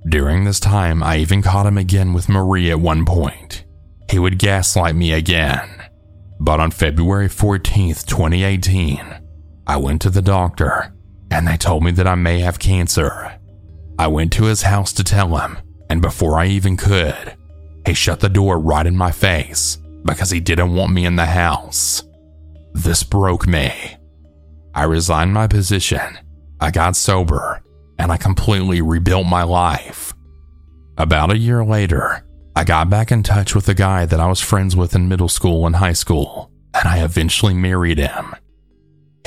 During 0.08 0.46
this 0.46 0.62
time, 0.62 1.04
I 1.04 1.18
even 1.18 1.42
caught 1.42 1.66
him 1.66 1.78
again 1.78 2.14
with 2.14 2.30
Marie 2.30 2.72
at 2.72 2.80
one 2.80 3.04
point. 3.06 3.65
He 4.10 4.20
would 4.20 4.40
gaslight 4.40 4.96
me 4.96 5.14
again. 5.14 5.70
But 6.40 6.60
on 6.60 6.72
February 6.72 7.28
14th, 7.28 8.06
2018, 8.06 9.02
I 9.68 9.78
went 9.78 10.02
to 10.04 10.10
the 10.10 10.22
doctor 10.22 10.94
and 11.32 11.48
they 11.48 11.58
told 11.58 11.84
me 11.84 11.92
that 11.92 12.08
I 12.08 12.16
may 12.16 12.40
have 12.40 12.60
cancer. 12.60 13.40
I 13.98 14.08
went 14.08 14.32
to 14.34 14.46
his 14.46 14.64
house 14.64 14.94
to 14.94 15.04
tell 15.04 15.38
him, 15.38 15.58
and 15.90 16.02
before 16.02 16.38
I 16.40 16.48
even 16.48 16.78
could, 16.78 17.36
he 17.86 17.94
shut 17.94 18.20
the 18.20 18.30
door 18.30 18.60
right 18.60 18.86
in 18.86 18.96
my 18.96 19.12
face 19.12 19.78
because 20.04 20.32
he 20.32 20.40
didn't 20.40 20.76
want 20.76 20.94
me 20.94 21.06
in 21.06 21.16
the 21.16 21.26
house. 21.26 22.04
This 22.74 23.04
broke 23.04 23.48
me. 23.48 23.98
I 24.74 24.84
resigned 24.84 25.34
my 25.34 25.48
position, 25.48 26.20
I 26.60 26.72
got 26.72 26.96
sober, 26.96 27.62
and 27.98 28.12
I 28.12 28.18
completely 28.18 28.82
rebuilt 28.82 29.26
my 29.26 29.44
life. 29.44 30.14
About 30.98 31.32
a 31.32 31.38
year 31.38 31.64
later, 31.64 32.25
I 32.56 32.64
got 32.64 32.90
back 32.90 33.12
in 33.12 33.22
touch 33.22 33.54
with 33.54 33.68
a 33.68 33.74
guy 33.74 34.06
that 34.06 34.20
I 34.20 34.28
was 34.28 34.40
friends 34.40 34.76
with 34.76 34.96
in 34.96 35.10
middle 35.10 35.28
school 35.28 35.66
and 35.66 35.76
high 35.76 35.94
school, 35.94 36.50
and 36.74 36.88
I 36.88 37.04
eventually 37.04 37.54
married 37.54 37.98
him. 37.98 38.34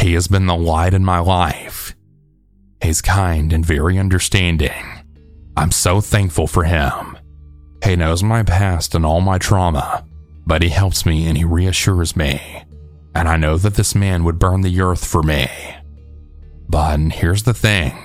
He 0.00 0.14
has 0.14 0.28
been 0.28 0.46
the 0.46 0.56
light 0.56 0.94
in 0.94 1.04
my 1.04 1.18
life. 1.18 1.94
He's 2.82 3.02
kind 3.02 3.52
and 3.52 3.66
very 3.66 3.98
understanding. 3.98 4.84
I'm 5.56 5.72
so 5.72 6.00
thankful 6.00 6.46
for 6.46 6.64
him. 6.64 7.18
He 7.84 7.96
knows 7.96 8.22
my 8.22 8.44
past 8.44 8.94
and 8.94 9.04
all 9.04 9.20
my 9.20 9.38
trauma, 9.38 10.06
but 10.46 10.62
he 10.62 10.68
helps 10.70 11.04
me 11.04 11.26
and 11.26 11.36
he 11.36 11.44
reassures 11.44 12.16
me. 12.16 12.40
And 13.14 13.28
I 13.28 13.36
know 13.36 13.58
that 13.58 13.74
this 13.74 13.94
man 13.94 14.24
would 14.24 14.38
burn 14.38 14.62
the 14.62 14.80
earth 14.80 15.04
for 15.04 15.22
me. 15.22 15.48
But 16.68 16.98
here's 17.12 17.42
the 17.42 17.54
thing 17.54 17.96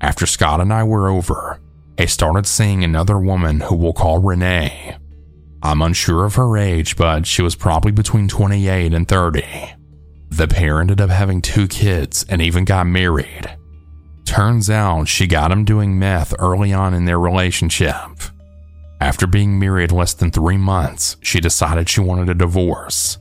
after 0.00 0.26
Scott 0.26 0.60
and 0.60 0.72
I 0.72 0.84
were 0.84 1.08
over, 1.08 1.60
he 1.98 2.06
started 2.06 2.46
seeing 2.46 2.82
another 2.82 3.18
woman 3.18 3.60
who 3.60 3.76
we'll 3.76 3.92
call 3.92 4.18
Renee. 4.18 4.96
I'm 5.62 5.82
unsure 5.82 6.24
of 6.24 6.34
her 6.34 6.56
age, 6.56 6.96
but 6.96 7.26
she 7.26 7.42
was 7.42 7.54
probably 7.54 7.92
between 7.92 8.28
28 8.28 8.92
and 8.92 9.06
30. 9.06 9.74
The 10.30 10.48
pair 10.48 10.80
ended 10.80 11.00
up 11.00 11.10
having 11.10 11.42
two 11.42 11.68
kids 11.68 12.24
and 12.28 12.40
even 12.42 12.64
got 12.64 12.86
married. 12.86 13.56
Turns 14.24 14.70
out 14.70 15.08
she 15.08 15.26
got 15.26 15.52
him 15.52 15.64
doing 15.64 15.98
meth 15.98 16.34
early 16.38 16.72
on 16.72 16.94
in 16.94 17.04
their 17.04 17.20
relationship. 17.20 17.94
After 19.00 19.26
being 19.26 19.58
married 19.58 19.92
less 19.92 20.14
than 20.14 20.30
three 20.30 20.56
months, 20.56 21.16
she 21.22 21.40
decided 21.40 21.88
she 21.88 22.00
wanted 22.00 22.28
a 22.30 22.34
divorce. 22.34 23.18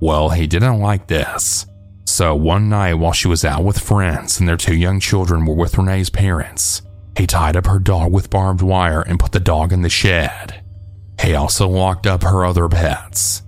Well, 0.00 0.30
he 0.30 0.46
didn't 0.46 0.80
like 0.80 1.06
this. 1.06 1.66
So 2.04 2.34
one 2.34 2.68
night 2.68 2.94
while 2.94 3.12
she 3.12 3.28
was 3.28 3.44
out 3.44 3.62
with 3.62 3.78
friends 3.78 4.40
and 4.40 4.48
their 4.48 4.56
two 4.56 4.74
young 4.74 4.98
children 4.98 5.46
were 5.46 5.54
with 5.54 5.78
Renee's 5.78 6.10
parents, 6.10 6.82
he 7.20 7.26
tied 7.26 7.54
up 7.54 7.66
her 7.66 7.78
dog 7.78 8.10
with 8.10 8.30
barbed 8.30 8.62
wire 8.62 9.02
and 9.02 9.20
put 9.20 9.32
the 9.32 9.38
dog 9.38 9.74
in 9.74 9.82
the 9.82 9.90
shed. 9.90 10.64
He 11.20 11.34
also 11.34 11.68
locked 11.68 12.06
up 12.06 12.22
her 12.22 12.46
other 12.46 12.66
pets. 12.66 13.42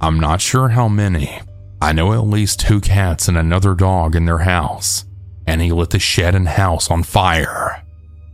I'm 0.00 0.18
not 0.18 0.40
sure 0.40 0.70
how 0.70 0.88
many. 0.88 1.40
I 1.80 1.92
know 1.92 2.12
at 2.12 2.26
least 2.26 2.58
two 2.58 2.80
cats 2.80 3.28
and 3.28 3.38
another 3.38 3.74
dog 3.74 4.16
in 4.16 4.24
their 4.24 4.38
house 4.38 5.04
and 5.46 5.60
he 5.60 5.70
lit 5.70 5.90
the 5.90 6.00
shed 6.00 6.34
and 6.34 6.48
house 6.48 6.90
on 6.90 7.04
fire. 7.04 7.84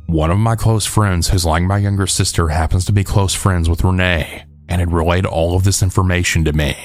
One 0.07 0.31
of 0.31 0.39
my 0.39 0.57
close 0.57 0.87
friends, 0.87 1.29
who's 1.29 1.45
like 1.45 1.63
my 1.63 1.77
younger 1.77 2.07
sister, 2.07 2.49
happens 2.49 2.87
to 2.87 2.93
be 2.93 3.05
close 3.05 3.35
friends 3.35 3.69
with 3.69 3.85
Renee 3.85 4.45
and 4.71 4.81
had 4.81 4.93
relayed 4.93 5.27
all 5.27 5.55
of 5.55 5.65
this 5.65 5.83
information 5.83 6.47
to 6.47 6.53
me. 6.55 6.77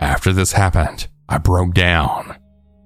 After 0.00 0.32
this 0.32 0.52
happened, 0.52 1.08
I 1.28 1.36
broke 1.36 1.74
down. 1.74 2.36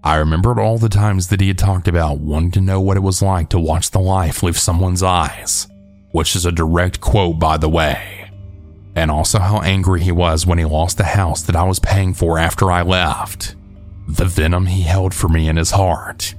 I 0.06 0.18
remembered 0.18 0.60
all 0.60 0.78
the 0.78 0.88
times 0.88 1.26
that 1.28 1.40
he 1.40 1.48
had 1.48 1.58
talked 1.58 1.88
about 1.88 2.20
wanting 2.20 2.52
to 2.52 2.60
know 2.60 2.80
what 2.80 2.96
it 2.96 3.02
was 3.02 3.22
like 3.22 3.48
to 3.48 3.58
watch 3.58 3.90
the 3.90 3.98
life 3.98 4.40
leave 4.40 4.56
someone's 4.56 5.02
eyes, 5.02 5.66
which 6.12 6.36
is 6.36 6.46
a 6.46 6.52
direct 6.52 7.00
quote, 7.00 7.40
by 7.40 7.56
the 7.56 7.68
way, 7.68 8.30
and 8.94 9.10
also 9.10 9.40
how 9.40 9.60
angry 9.62 10.00
he 10.00 10.12
was 10.12 10.46
when 10.46 10.58
he 10.58 10.64
lost 10.64 10.96
the 10.96 11.02
house 11.02 11.42
that 11.42 11.56
I 11.56 11.64
was 11.64 11.80
paying 11.80 12.14
for 12.14 12.38
after 12.38 12.70
I 12.70 12.82
left 12.82 13.56
the 14.06 14.26
venom 14.26 14.66
he 14.66 14.82
held 14.82 15.12
for 15.12 15.26
me 15.26 15.48
in 15.48 15.56
his 15.56 15.72
heart. 15.72 16.36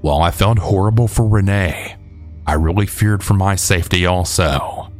While 0.00 0.20
I 0.20 0.32
felt 0.32 0.58
horrible 0.58 1.06
for 1.06 1.28
Renee, 1.28 1.94
I 2.44 2.54
really 2.54 2.86
feared 2.86 3.22
for 3.22 3.34
my 3.34 3.54
safety 3.54 4.04
also. 4.04 4.90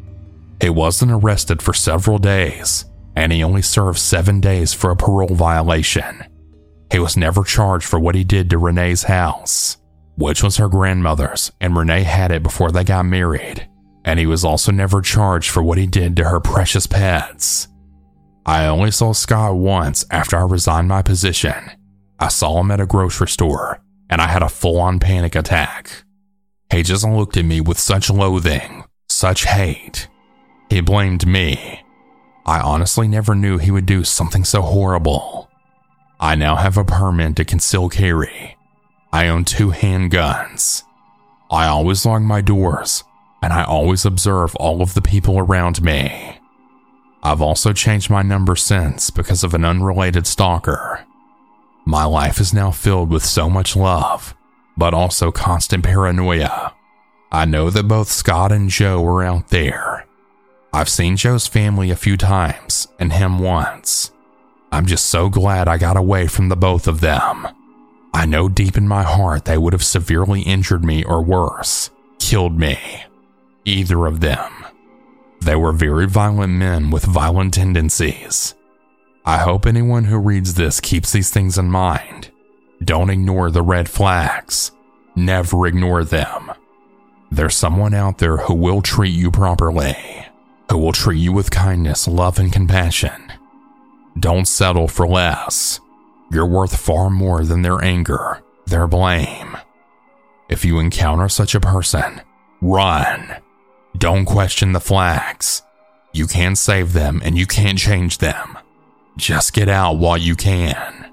He 0.61 0.71
wasn't 0.71 1.11
arrested 1.11 1.61
for 1.61 1.75
several 1.75 2.19
days, 2.19 2.85
and 3.17 3.33
he 3.33 3.43
only 3.43 3.63
served 3.63 3.99
seven 3.99 4.41
days 4.41 4.73
for 4.73 4.93
a 4.93 4.97
parole 4.97 5.35
violation. 5.35 6.26
He 6.97 7.01
was 7.01 7.15
never 7.15 7.45
charged 7.45 7.85
for 7.85 8.01
what 8.01 8.15
he 8.15 8.25
did 8.25 8.49
to 8.49 8.57
Renee's 8.57 9.03
house, 9.03 9.77
which 10.17 10.43
was 10.43 10.57
her 10.57 10.67
grandmother's, 10.67 11.53
and 11.61 11.77
Renee 11.77 12.05
had 12.05 12.33
it 12.33 12.43
before 12.43 12.73
they 12.73 12.85
got 12.85 13.05
married. 13.05 13.69
And 14.07 14.19
he 14.19 14.25
was 14.25 14.47
also 14.47 14.73
never 14.73 15.03
charged 15.03 15.51
for 15.51 15.63
what 15.63 15.77
he 15.77 15.87
did 15.87 16.17
to 16.17 16.25
her 16.25 16.41
precious 16.41 16.87
pets. 16.87 17.69
I 18.47 18.65
only 18.65 18.91
saw 18.91 19.13
Scott 19.13 19.57
once 19.57 20.07
after 20.11 20.39
I 20.39 20.45
resigned 20.45 20.89
my 20.89 21.03
position, 21.03 21.71
I 22.19 22.29
saw 22.29 22.61
him 22.61 22.71
at 22.71 22.81
a 22.81 22.87
grocery 22.87 23.29
store 23.29 23.79
and 24.09 24.23
I 24.23 24.29
had 24.29 24.43
a 24.43 24.49
full 24.49 24.81
on 24.81 24.99
panic 24.99 25.35
attack. 25.35 26.03
He 26.73 26.83
just 26.83 27.07
looked 27.07 27.37
at 27.37 27.45
me 27.45 27.61
with 27.61 27.79
such 27.79 28.09
loathing, 28.09 28.85
such 29.11 29.45
hate. 29.45 30.09
He 30.71 30.81
blamed 30.81 31.27
me. 31.27 31.85
I 32.47 32.61
honestly 32.61 33.07
never 33.07 33.35
knew 33.35 33.59
he 33.59 33.71
would 33.71 33.85
do 33.85 34.03
something 34.03 34.45
so 34.45 34.63
horrible. 34.63 35.51
I 36.19 36.35
now 36.35 36.57
have 36.57 36.79
a 36.79 36.85
permit 36.85 37.37
to 37.37 37.45
conceal 37.45 37.89
carry. 37.89 38.57
I 39.13 39.29
own 39.29 39.45
two 39.45 39.71
handguns. 39.71 40.83
I 41.51 41.67
always 41.67 42.05
lock 42.07 42.23
my 42.23 42.41
doors, 42.41 43.05
and 43.43 43.53
I 43.53 43.65
always 43.65 44.05
observe 44.05 44.55
all 44.57 44.83
of 44.83 44.95
the 44.95 45.03
people 45.03 45.39
around 45.39 45.83
me. 45.83 46.39
I've 47.23 47.43
also 47.43 47.73
changed 47.73 48.09
my 48.09 48.23
number 48.23 48.57
since 48.57 49.11
because 49.11 49.45
of 49.45 49.53
an 49.53 49.65
unrelated 49.65 50.27
stalker. 50.27 51.05
My 51.85 52.05
life 52.05 52.41
is 52.41 52.55
now 52.55 52.71
filled 52.71 53.11
with 53.11 53.25
so 53.25 53.51
much 53.51 53.77
love, 53.77 54.35
but 54.77 54.95
also 54.95 55.31
constant 55.31 55.85
paranoia. 55.85 56.75
I 57.31 57.45
know 57.45 57.71
that 57.71 57.89
both 57.89 58.09
Scott 58.09 58.53
and 58.53 58.71
Joe 58.71 59.05
are 59.05 59.23
out 59.23 59.49
there. 59.49 60.07
I've 60.73 60.89
seen 60.89 61.17
Joe's 61.17 61.47
family 61.47 61.91
a 61.91 61.97
few 61.97 62.17
times 62.17 62.89
and 62.99 63.13
him 63.13 63.39
once. 63.39 64.13
I'm 64.73 64.87
just 64.87 65.07
so 65.07 65.29
glad 65.29 65.69
I 65.69 65.79
got 65.79 65.97
away 65.97 66.27
from 66.27 66.49
the 66.49 66.57
both 66.57 66.87
of 66.87 67.01
them. 67.01 67.49
I 68.13 68.27
know 68.27 68.49
deep 68.49 68.77
in 68.77 68.89
my 68.89 69.03
heart 69.03 69.45
they 69.45 69.59
would 69.59 69.73
have 69.73 69.85
severely 69.85 70.43
injured 70.43 70.85
me 70.85 71.05
or 71.05 71.23
worse, 71.23 71.91
killed 72.19 72.59
me. 72.59 72.79
Either 73.65 74.07
of 74.07 74.21
them. 74.21 74.53
They 75.41 75.57
were 75.57 75.73
very 75.73 76.07
violent 76.07 76.55
men 76.55 76.91
with 76.91 77.05
violent 77.05 77.55
tendencies. 77.55 78.55
I 79.25 79.39
hope 79.39 79.67
anyone 79.67 80.05
who 80.05 80.19
reads 80.19 80.55
this 80.55 80.81
keeps 80.81 81.13
these 81.13 81.31
things 81.31 81.59
in 81.59 81.71
mind. 81.71 82.31
Don't 82.83 83.11
ignore 83.11 83.51
the 83.51 83.63
red 83.63 83.89
flags. 83.89 84.71
Never 85.15 85.67
ignore 85.67 86.05
them. 86.05 86.53
There's 87.31 87.57
someone 87.57 87.95
out 87.95 88.19
there 88.19 88.37
who 88.37 88.55
will 88.55 88.83
treat 88.83 89.15
you 89.15 89.31
properly, 89.31 89.97
who 90.71 90.79
will 90.79 90.93
treat 90.93 91.19
you 91.19 91.33
with 91.33 91.51
kindness, 91.51 92.07
love, 92.07 92.39
and 92.39 92.53
compassion. 92.53 93.26
Don't 94.19 94.47
settle 94.47 94.89
for 94.89 95.07
less. 95.07 95.81
You're 96.31 96.47
worth 96.47 96.77
far 96.77 97.11
more 97.11 97.45
than 97.45 97.63
their 97.63 97.83
anger, 97.85 98.43
their 98.67 98.87
blame. 98.87 99.57
If 100.49 100.65
you 100.65 100.79
encounter 100.79 101.29
such 101.29 101.55
a 101.55 101.61
person, 101.61 102.23
run. 102.63 103.37
Don't 103.99 104.25
question 104.25 104.73
the 104.73 104.81
flags. 104.81 105.63
You 106.13 106.27
can't 106.27 106.57
save 106.57 106.95
them 106.95 107.21
and 107.25 107.37
you 107.37 107.47
can't 107.47 107.79
change 107.79 108.19
them. 108.19 108.57
Just 109.17 109.53
get 109.53 109.69
out 109.69 109.99
while 109.99 110.17
you 110.17 110.35
can. 110.35 111.11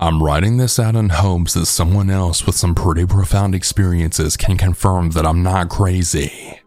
I'm 0.00 0.22
writing 0.22 0.56
this 0.56 0.78
out 0.78 0.96
in 0.96 1.10
hopes 1.10 1.54
that 1.54 1.66
someone 1.66 2.10
else 2.10 2.44
with 2.44 2.56
some 2.56 2.74
pretty 2.74 3.06
profound 3.06 3.54
experiences 3.54 4.36
can 4.36 4.58
confirm 4.58 5.10
that 5.10 5.24
I'm 5.24 5.42
not 5.42 5.68
crazy. 5.68 6.61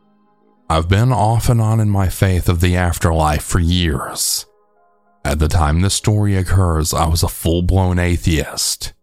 I've 0.67 0.89
been 0.89 1.11
off 1.11 1.47
and 1.47 1.61
on 1.61 1.79
in 1.79 1.91
my 1.91 2.09
faith 2.09 2.49
of 2.49 2.59
the 2.59 2.75
afterlife 2.75 3.43
for 3.43 3.59
years. 3.59 4.47
At 5.23 5.37
the 5.37 5.47
time 5.47 5.81
this 5.81 5.93
story 5.93 6.35
occurs, 6.35 6.91
I 6.91 7.07
was 7.07 7.21
a 7.21 7.27
full 7.27 7.61
blown 7.61 7.99
atheist. 7.99 8.93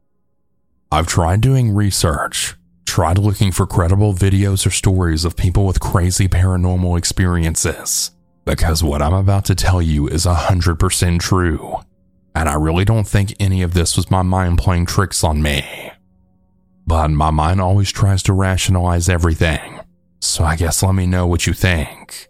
I've 0.90 1.06
tried 1.06 1.40
doing 1.40 1.72
research, 1.72 2.56
tried 2.84 3.16
looking 3.16 3.52
for 3.52 3.66
credible 3.66 4.12
videos 4.12 4.66
or 4.66 4.70
stories 4.70 5.24
of 5.24 5.36
people 5.36 5.64
with 5.64 5.78
crazy 5.78 6.26
paranormal 6.26 6.98
experiences, 6.98 8.10
because 8.44 8.82
what 8.82 9.00
I'm 9.00 9.14
about 9.14 9.44
to 9.44 9.54
tell 9.54 9.80
you 9.80 10.08
is 10.08 10.26
100% 10.26 11.20
true, 11.20 11.76
and 12.34 12.48
I 12.48 12.54
really 12.54 12.84
don't 12.84 13.06
think 13.06 13.36
any 13.38 13.62
of 13.62 13.72
this 13.72 13.96
was 13.96 14.10
my 14.10 14.22
mind 14.22 14.58
playing 14.58 14.86
tricks 14.86 15.22
on 15.22 15.40
me. 15.40 15.92
But 16.88 17.12
my 17.12 17.30
mind 17.30 17.60
always 17.60 17.92
tries 17.92 18.24
to 18.24 18.32
rationalize 18.32 19.08
everything, 19.08 19.78
so 20.22 20.44
I 20.44 20.54
guess 20.54 20.82
let 20.82 20.94
me 20.94 21.06
know 21.06 21.26
what 21.26 21.46
you 21.46 21.52
think. 21.52 22.28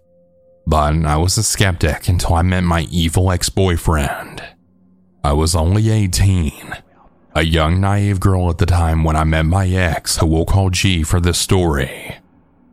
But 0.66 1.05
I 1.05 1.16
was 1.16 1.37
a 1.37 1.42
skeptic 1.42 2.09
until 2.09 2.35
I 2.35 2.42
met 2.42 2.64
my 2.64 2.83
evil 2.90 3.31
ex 3.31 3.50
boyfriend. 3.50 4.42
I 5.22 5.35
was 5.35 5.55
only 5.55 5.90
18, 5.90 6.52
a 7.35 7.42
young 7.42 7.81
naive 7.81 8.18
girl 8.18 8.48
at 8.48 8.59
the 8.59 8.66
time 8.66 9.05
when 9.05 9.14
I 9.14 9.24
met 9.24 9.44
my 9.44 9.68
ex, 9.68 10.16
who 10.16 10.26
we'll 10.26 10.46
call 10.46 10.70
G 10.70 11.02
for 11.02 11.20
this 11.20 11.38
story. 11.38 12.16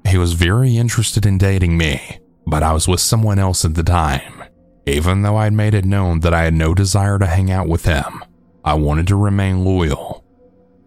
He 0.07 0.17
was 0.17 0.33
very 0.33 0.77
interested 0.77 1.25
in 1.25 1.37
dating 1.37 1.77
me, 1.77 2.19
but 2.47 2.63
I 2.63 2.71
was 2.71 2.87
with 2.87 3.01
someone 3.01 3.39
else 3.39 3.65
at 3.65 3.75
the 3.75 3.83
time. 3.83 4.43
Even 4.85 5.21
though 5.21 5.35
I'd 5.35 5.53
made 5.53 5.73
it 5.73 5.85
known 5.85 6.21
that 6.21 6.33
I 6.33 6.43
had 6.43 6.53
no 6.53 6.73
desire 6.73 7.19
to 7.19 7.25
hang 7.25 7.51
out 7.51 7.67
with 7.67 7.85
him, 7.85 8.23
I 8.63 8.73
wanted 8.75 9.07
to 9.07 9.15
remain 9.15 9.65
loyal. 9.65 10.23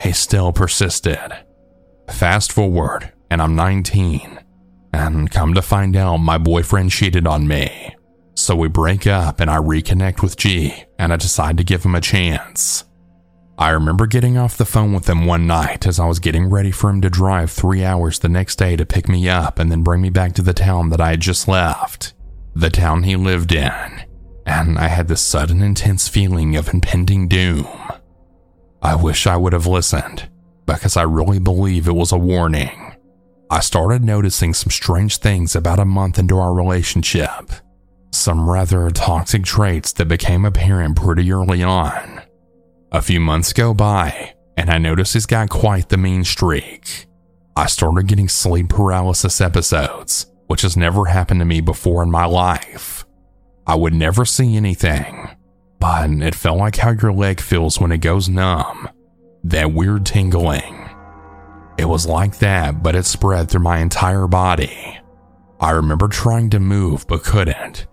He 0.01 0.13
still 0.13 0.53
persisted. 0.53 1.33
Fast 2.11 2.51
forward, 2.51 3.13
and 3.33 3.41
I'm 3.41 3.57
19, 3.57 4.39
and 4.93 5.31
come 5.31 5.55
to 5.55 5.63
find 5.63 5.97
out 5.97 6.19
my 6.19 6.37
boyfriend 6.37 6.91
cheated 6.91 7.27
on 7.27 7.49
me. 7.49 7.97
So 8.35 8.55
we 8.55 8.69
break 8.69 9.07
up 9.07 9.41
and 9.41 9.51
I 9.51 9.57
reconnect 9.57 10.21
with 10.23 10.37
G, 10.37 10.85
and 10.99 11.15
I 11.15 11.17
decide 11.17 11.57
to 11.57 11.65
give 11.65 11.83
him 11.83 11.95
a 11.95 12.01
chance. 12.03 12.85
I 13.57 13.71
remember 13.71 14.07
getting 14.07 14.37
off 14.37 14.59
the 14.59 14.67
phone 14.67 14.93
with 14.93 15.09
him 15.09 15.25
one 15.25 15.47
night 15.47 15.87
as 15.87 15.99
I 15.99 16.07
was 16.07 16.19
getting 16.19 16.51
ready 16.51 16.71
for 16.71 16.91
him 16.91 17.01
to 17.01 17.09
drive 17.09 17.51
three 17.51 17.83
hours 17.83 18.19
the 18.19 18.29
next 18.29 18.57
day 18.57 18.77
to 18.77 18.85
pick 18.85 19.09
me 19.09 19.31
up 19.31 19.59
and 19.59 19.73
then 19.73 19.83
bring 19.83 20.03
me 20.03 20.11
back 20.11 20.35
to 20.35 20.43
the 20.43 20.53
town 20.53 20.91
that 20.91 21.01
I 21.01 21.11
had 21.11 21.21
just 21.21 21.49
left, 21.49 22.13
the 22.55 22.69
town 22.69 23.05
he 23.05 23.17
lived 23.17 23.53
in, 23.53 23.73
and 24.45 24.79
I 24.79 24.89
had 24.89 25.09
this 25.09 25.23
sudden 25.23 25.63
intense 25.63 26.07
feeling 26.07 26.55
of 26.55 26.69
impending 26.69 27.29
doom. 27.29 27.67
I 28.83 28.95
wish 28.95 29.27
I 29.27 29.37
would 29.39 29.55
have 29.55 29.67
listened, 29.67 30.29
because 30.67 30.99
I 30.99 31.03
really 31.05 31.39
believe 31.39 31.89
it 31.89 31.95
was 31.95 32.13
a 32.13 32.19
warning. 32.19 32.82
I 33.53 33.61
started 33.61 34.03
noticing 34.03 34.55
some 34.55 34.71
strange 34.71 35.19
things 35.19 35.55
about 35.55 35.79
a 35.79 35.85
month 35.85 36.19
into 36.19 36.39
our 36.39 36.53
relationship 36.53 37.53
some 38.13 38.49
rather 38.49 38.91
toxic 38.91 39.43
traits 39.43 39.93
that 39.95 40.07
became 40.07 40.45
apparent 40.45 40.97
pretty 40.97 41.33
early 41.33 41.63
on. 41.63 42.23
A 42.93 43.03
few 43.03 43.21
months 43.21 43.53
go 43.53 43.73
by, 43.73 44.35
and 44.57 44.71
I 44.71 44.79
notice 44.79 45.15
he's 45.15 45.27
got 45.27 45.49
quite 45.49 45.89
the 45.89 45.97
mean 45.97 46.25
streak. 46.25 47.07
I 47.57 47.67
started 47.67 48.07
getting 48.07 48.29
sleep 48.29 48.69
paralysis 48.69 49.41
episodes, 49.41 50.27
which 50.47 50.63
has 50.63 50.77
never 50.77 51.07
happened 51.07 51.41
to 51.41 51.47
me 51.47 51.61
before 51.61 52.03
in 52.03 52.11
my 52.11 52.27
life. 52.27 53.07
I 53.67 53.77
would 53.77 53.95
never 53.95 54.25
see 54.25 54.57
anything, 54.57 55.31
but 55.79 56.11
it 56.11 56.35
felt 56.35 56.59
like 56.59 56.77
how 56.77 56.91
your 56.91 57.13
leg 57.13 57.41
feels 57.41 57.81
when 57.81 57.93
it 57.93 57.99
goes 57.99 58.29
numb 58.29 58.89
that 59.45 59.73
weird 59.73 60.07
tingling. 60.07 60.82
It 61.79 61.87
was 61.87 62.07
like 62.07 62.39
that, 62.39 62.83
but 62.83 62.95
it 62.95 63.05
spread 63.05 63.49
through 63.49 63.63
my 63.63 63.79
entire 63.79 64.27
body. 64.27 64.99
I 65.61 65.71
remember 65.71 66.09
trying 66.09 66.51
to 66.51 66.61
move 66.61 67.07
but 67.07 67.25
couldn't, 67.25 67.87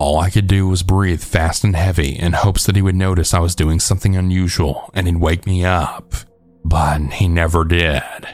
all 0.00 0.18
I 0.18 0.30
could 0.30 0.46
do 0.46 0.66
was 0.66 0.82
breathe 0.82 1.22
fast 1.22 1.62
and 1.62 1.76
heavy 1.76 2.18
in 2.18 2.32
hopes 2.32 2.64
that 2.64 2.74
he 2.74 2.80
would 2.80 2.94
notice 2.94 3.34
I 3.34 3.38
was 3.38 3.54
doing 3.54 3.78
something 3.78 4.16
unusual 4.16 4.90
and 4.94 5.06
he'd 5.06 5.18
wake 5.18 5.46
me 5.46 5.62
up. 5.62 6.14
But 6.64 7.00
he 7.12 7.28
never 7.28 7.66
did. 7.66 8.26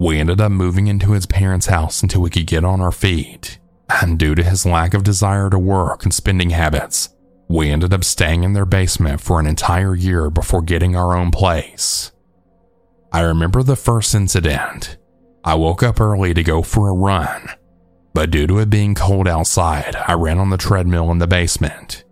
We 0.00 0.18
ended 0.18 0.40
up 0.40 0.50
moving 0.50 0.88
into 0.88 1.12
his 1.12 1.24
parents' 1.24 1.66
house 1.66 2.02
until 2.02 2.22
we 2.22 2.30
could 2.30 2.48
get 2.48 2.64
on 2.64 2.80
our 2.80 2.90
feet. 2.90 3.60
And 3.88 4.18
due 4.18 4.34
to 4.34 4.42
his 4.42 4.66
lack 4.66 4.94
of 4.94 5.04
desire 5.04 5.48
to 5.48 5.60
work 5.60 6.02
and 6.02 6.12
spending 6.12 6.50
habits, 6.50 7.10
we 7.46 7.70
ended 7.70 7.94
up 7.94 8.02
staying 8.02 8.42
in 8.42 8.54
their 8.54 8.66
basement 8.66 9.20
for 9.20 9.38
an 9.38 9.46
entire 9.46 9.94
year 9.94 10.28
before 10.28 10.60
getting 10.60 10.96
our 10.96 11.16
own 11.16 11.30
place. 11.30 12.10
I 13.12 13.20
remember 13.20 13.62
the 13.62 13.76
first 13.76 14.14
incident. 14.14 14.96
I 15.44 15.54
woke 15.54 15.82
up 15.82 16.00
early 16.00 16.34
to 16.34 16.42
go 16.42 16.62
for 16.62 16.88
a 16.88 16.94
run 16.94 17.48
but 18.16 18.30
due 18.30 18.46
to 18.46 18.60
it 18.60 18.70
being 18.70 18.94
cold 18.94 19.28
outside, 19.28 19.94
I 19.94 20.14
ran 20.14 20.38
on 20.38 20.48
the 20.48 20.56
treadmill 20.56 21.10
in 21.10 21.18
the 21.18 21.26
basement. 21.26 22.02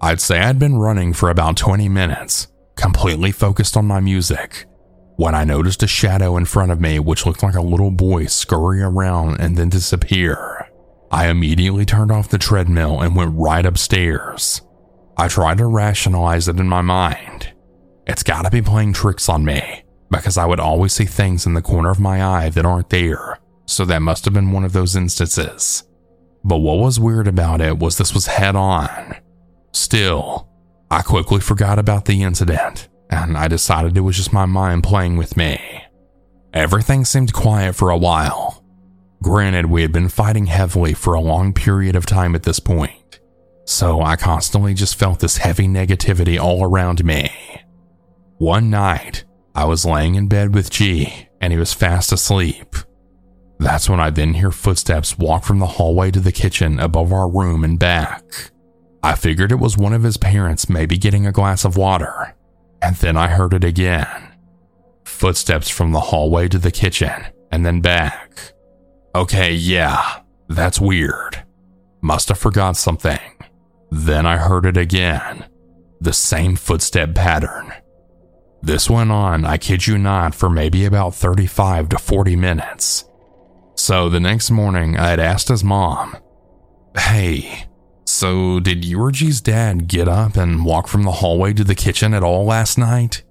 I'd 0.00 0.20
say 0.20 0.38
I'd 0.38 0.60
been 0.60 0.78
running 0.78 1.12
for 1.12 1.30
about 1.30 1.56
20 1.56 1.88
minutes, 1.88 2.46
completely 2.76 3.32
focused 3.32 3.76
on 3.76 3.84
my 3.84 3.98
music, 3.98 4.66
when 5.16 5.34
I 5.34 5.42
noticed 5.42 5.82
a 5.82 5.88
shadow 5.88 6.36
in 6.36 6.44
front 6.44 6.70
of 6.70 6.80
me 6.80 7.00
which 7.00 7.26
looked 7.26 7.42
like 7.42 7.56
a 7.56 7.60
little 7.60 7.90
boy 7.90 8.26
scurry 8.26 8.80
around 8.80 9.40
and 9.40 9.56
then 9.56 9.68
disappear. 9.68 10.68
I 11.10 11.26
immediately 11.26 11.84
turned 11.84 12.12
off 12.12 12.28
the 12.28 12.38
treadmill 12.38 13.00
and 13.00 13.16
went 13.16 13.34
right 13.34 13.66
upstairs. 13.66 14.62
I 15.16 15.26
tried 15.26 15.58
to 15.58 15.66
rationalize 15.66 16.46
it 16.46 16.60
in 16.60 16.68
my 16.68 16.82
mind. 16.82 17.52
It's 18.06 18.22
gotta 18.22 18.48
be 18.48 18.62
playing 18.62 18.92
tricks 18.92 19.28
on 19.28 19.44
me, 19.44 19.82
because 20.10 20.38
I 20.38 20.46
would 20.46 20.60
always 20.60 20.92
see 20.92 21.04
things 21.04 21.46
in 21.46 21.54
the 21.54 21.62
corner 21.62 21.90
of 21.90 22.00
my 22.00 22.24
eye 22.24 22.48
that 22.50 22.64
aren't 22.64 22.90
there 22.90 23.38
so 23.68 23.84
that 23.84 24.00
must 24.00 24.24
have 24.24 24.32
been 24.32 24.50
one 24.50 24.64
of 24.64 24.72
those 24.72 24.96
instances. 24.96 25.84
But 26.42 26.58
what 26.58 26.78
was 26.78 26.98
weird 26.98 27.28
about 27.28 27.60
it 27.60 27.78
was 27.78 27.98
this 27.98 28.14
was 28.14 28.26
head 28.26 28.56
on. 28.56 29.16
Still, 29.72 30.48
I 30.90 31.02
quickly 31.02 31.40
forgot 31.40 31.78
about 31.78 32.06
the 32.06 32.22
incident, 32.22 32.88
and 33.10 33.36
I 33.36 33.46
decided 33.46 33.96
it 33.96 34.00
was 34.00 34.16
just 34.16 34.32
my 34.32 34.46
mind 34.46 34.84
playing 34.84 35.18
with 35.18 35.36
me. 35.36 35.60
Everything 36.54 37.04
seemed 37.04 37.34
quiet 37.34 37.74
for 37.74 37.90
a 37.90 37.98
while. 37.98 38.64
Granted, 39.22 39.66
we 39.66 39.82
had 39.82 39.92
been 39.92 40.08
fighting 40.08 40.46
heavily 40.46 40.94
for 40.94 41.12
a 41.12 41.20
long 41.20 41.52
period 41.52 41.94
of 41.94 42.06
time 42.06 42.34
at 42.34 42.44
this 42.44 42.60
point, 42.60 43.20
so 43.66 44.00
I 44.00 44.16
constantly 44.16 44.72
just 44.72 44.96
felt 44.96 45.20
this 45.20 45.36
heavy 45.36 45.68
negativity 45.68 46.40
all 46.40 46.64
around 46.64 47.04
me. 47.04 47.30
One 48.38 48.70
night, 48.70 49.24
I 49.58 49.64
was 49.64 49.84
laying 49.84 50.14
in 50.14 50.28
bed 50.28 50.54
with 50.54 50.70
G, 50.70 51.26
and 51.40 51.52
he 51.52 51.58
was 51.58 51.74
fast 51.74 52.12
asleep. 52.12 52.76
That's 53.58 53.90
when 53.90 53.98
I 53.98 54.08
then 54.08 54.34
hear 54.34 54.52
footsteps 54.52 55.18
walk 55.18 55.42
from 55.42 55.58
the 55.58 55.66
hallway 55.66 56.12
to 56.12 56.20
the 56.20 56.30
kitchen 56.30 56.78
above 56.78 57.12
our 57.12 57.28
room 57.28 57.64
and 57.64 57.76
back. 57.76 58.52
I 59.02 59.16
figured 59.16 59.50
it 59.50 59.58
was 59.58 59.76
one 59.76 59.92
of 59.92 60.04
his 60.04 60.16
parents 60.16 60.68
maybe 60.68 60.96
getting 60.96 61.26
a 61.26 61.32
glass 61.32 61.64
of 61.64 61.76
water, 61.76 62.36
and 62.80 62.94
then 62.98 63.16
I 63.16 63.26
heard 63.26 63.52
it 63.52 63.64
again. 63.64 64.28
Footsteps 65.04 65.68
from 65.68 65.90
the 65.90 66.02
hallway 66.02 66.46
to 66.46 66.58
the 66.58 66.70
kitchen 66.70 67.26
and 67.50 67.66
then 67.66 67.80
back. 67.80 68.52
Okay, 69.16 69.52
yeah, 69.54 70.20
that's 70.48 70.80
weird. 70.80 71.42
Must 72.00 72.28
have 72.28 72.38
forgot 72.38 72.76
something. 72.76 73.18
Then 73.90 74.24
I 74.24 74.36
heard 74.36 74.66
it 74.66 74.76
again. 74.76 75.46
The 76.00 76.12
same 76.12 76.54
footstep 76.54 77.16
pattern. 77.16 77.72
This 78.62 78.90
went 78.90 79.12
on, 79.12 79.44
I 79.44 79.56
kid 79.56 79.86
you 79.86 79.98
not, 79.98 80.34
for 80.34 80.50
maybe 80.50 80.84
about 80.84 81.14
35 81.14 81.90
to 81.90 81.98
40 81.98 82.36
minutes. 82.36 83.04
So 83.76 84.08
the 84.08 84.20
next 84.20 84.50
morning, 84.50 84.96
I 84.96 85.10
had 85.10 85.20
asked 85.20 85.48
his 85.48 85.62
mom, 85.62 86.16
Hey, 86.96 87.66
so 88.04 88.58
did 88.58 88.84
you 88.84 89.10
dad 89.42 89.86
get 89.86 90.08
up 90.08 90.36
and 90.36 90.64
walk 90.64 90.88
from 90.88 91.04
the 91.04 91.12
hallway 91.12 91.52
to 91.52 91.62
the 91.62 91.74
kitchen 91.74 92.12
at 92.14 92.24
all 92.24 92.44
last 92.44 92.76
night? 92.76 93.22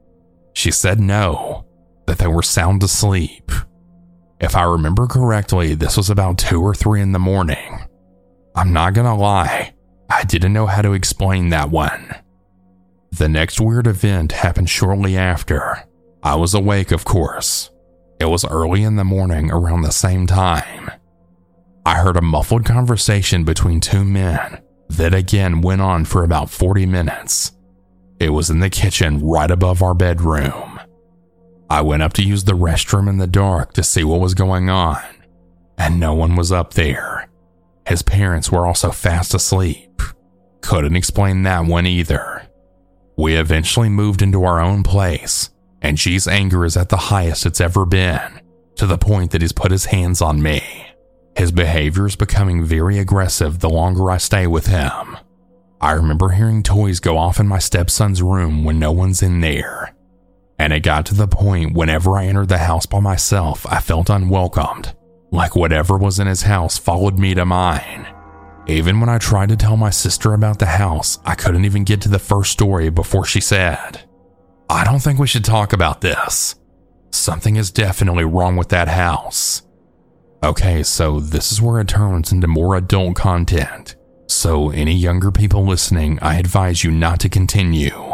She 0.54 0.72
said 0.72 1.00
no, 1.00 1.66
that 2.06 2.20
they 2.20 2.28
were 2.28 2.42
sound 2.42 2.82
asleep. 2.82 3.52
If 4.40 4.56
I 4.56 4.64
remember 4.64 5.08
correctly, 5.08 5.74
this 5.74 5.98
was 5.98 6.10
about 6.10 6.38
2 6.38 6.62
or 6.62 6.74
3 6.74 7.02
in 7.02 7.12
the 7.12 7.20
morning. 7.20 7.88
I'm 8.56 8.72
not 8.72 8.94
gonna 8.94 9.18
lie, 9.18 9.74
I 10.10 10.24
didn't 10.24 10.54
know 10.54 10.68
how 10.68 10.82
to 10.82 10.94
explain 10.94 11.50
that 11.50 11.70
one. 11.70 12.16
The 13.12 13.30
next 13.30 13.60
weird 13.60 13.88
event 13.88 14.32
happened 14.32 14.70
shortly 14.70 15.18
after. 15.18 15.84
I 16.24 16.36
was 16.36 16.54
awake, 16.54 16.92
of 16.92 17.06
course, 17.06 17.72
it 18.20 18.26
was 18.26 18.46
early 18.46 18.84
in 18.84 18.96
the 18.96 19.04
morning 19.04 19.52
around 19.52 19.82
the 19.82 19.92
same 19.92 20.26
time. 20.28 20.92
I 21.86 21.96
heard 21.96 22.18
a 22.18 22.22
muffled 22.22 22.66
conversation 22.66 23.44
between 23.44 23.80
two 23.80 24.04
men 24.04 24.62
that 24.90 25.14
again 25.14 25.62
went 25.62 25.82
on 25.82 26.06
for 26.06 26.24
about 26.24 26.50
40 26.50 26.86
minutes. 26.86 27.52
It 28.20 28.30
was 28.30 28.50
in 28.50 28.60
the 28.60 28.70
kitchen 28.70 29.24
right 29.26 29.50
above 29.50 29.82
our 29.82 29.94
bedroom. 29.94 30.80
I 31.70 31.82
went 31.82 32.02
up 32.02 32.14
to 32.14 32.24
use 32.24 32.46
the 32.46 32.54
restroom 32.54 33.08
in 33.08 33.18
the 33.18 33.28
dark 33.28 33.74
to 33.74 33.84
see 33.84 34.04
what 34.04 34.20
was 34.20 34.34
going 34.34 34.70
on, 34.70 35.02
and 35.78 36.00
no 36.00 36.14
one 36.14 36.36
was 36.36 36.52
up 36.52 36.74
there. 36.74 37.30
His 37.88 38.02
parents 38.02 38.52
were 38.52 38.66
also 38.66 38.92
fast 38.92 39.34
asleep. 39.34 40.02
Couldn't 40.62 40.96
explain 40.96 41.44
that 41.44 41.66
one 41.66 41.86
either. 41.86 42.47
We 43.18 43.36
eventually 43.36 43.90
moved 43.90 44.22
into 44.22 44.44
our 44.44 44.60
own 44.60 44.84
place 44.84 45.50
and 45.82 45.98
G's 45.98 46.28
anger 46.28 46.66
is 46.66 46.78
at 46.78 46.90
the 46.90 46.98
highest 46.98 47.46
it's 47.46 47.62
ever 47.62 47.86
been, 47.86 48.42
to 48.76 48.86
the 48.86 48.98
point 48.98 49.32
that 49.32 49.42
he's 49.42 49.52
put 49.52 49.72
his 49.72 49.86
hands 49.86 50.22
on 50.22 50.42
me. 50.42 50.62
His 51.36 51.52
behavior 51.52 52.08
is 52.08 52.16
becoming 52.16 52.64
very 52.64 52.98
aggressive 52.98 53.60
the 53.60 53.70
longer 53.70 54.10
I 54.10 54.18
stay 54.18 54.48
with 54.48 54.68
him. 54.68 55.18
I 55.80 55.92
remember 55.92 56.30
hearing 56.30 56.64
toys 56.64 57.00
go 57.00 57.18
off 57.18 57.40
in 57.40 57.48
my 57.48 57.60
stepson's 57.60 58.24
room 58.24 58.64
when 58.64 58.80
no 58.80 58.92
one's 58.92 59.22
in 59.22 59.42
there. 59.42 59.94
And 60.58 60.74
it 60.74 60.80
got 60.80 61.06
to 61.08 61.14
the 61.14 61.28
point 61.28 61.76
whenever 61.76 62.18
I 62.18 62.26
entered 62.26 62.50
the 62.50 62.58
house 62.58 62.88
by 62.88 63.00
myself, 63.00 63.68
I 63.68 63.80
felt 63.80 64.10
unwelcomed, 64.10 64.96
like 65.32 65.56
whatever 65.56 65.98
was 65.98 66.20
in 66.20 66.26
his 66.26 66.42
house 66.42 66.80
followed 66.80 67.20
me 67.20 67.36
to 67.36 67.46
mine. 67.46 68.08
Even 68.68 69.00
when 69.00 69.08
I 69.08 69.18
tried 69.18 69.48
to 69.50 69.56
tell 69.56 69.78
my 69.78 69.90
sister 69.90 70.34
about 70.34 70.60
the 70.60 70.66
house, 70.66 71.20
I 71.26 71.36
couldn't 71.36 71.64
even 71.64 71.86
get 71.86 72.02
to 72.02 72.10
the 72.10 72.20
first 72.20 72.52
story 72.52 72.90
before 72.90 73.24
she 73.24 73.40
said, 73.40 74.02
I 74.70 74.84
don't 74.84 75.00
think 75.00 75.20
we 75.20 75.28
should 75.28 75.46
talk 75.46 75.72
about 75.72 76.02
this. 76.02 76.56
Something 77.12 77.56
is 77.56 77.72
definitely 77.72 78.26
wrong 78.26 78.58
with 78.58 78.68
that 78.70 78.90
house. 78.90 79.62
Okay, 80.44 80.84
so 80.84 81.22
this 81.22 81.54
is 81.54 81.62
where 81.62 81.80
it 81.80 81.88
turns 81.88 82.34
into 82.34 82.48
more 82.48 82.76
adult 82.76 83.16
content. 83.16 83.96
So, 84.28 84.70
any 84.72 84.94
younger 84.94 85.32
people 85.32 85.66
listening, 85.66 86.20
I 86.22 86.38
advise 86.38 86.84
you 86.84 86.92
not 86.92 87.22
to 87.22 87.30
continue. 87.30 88.14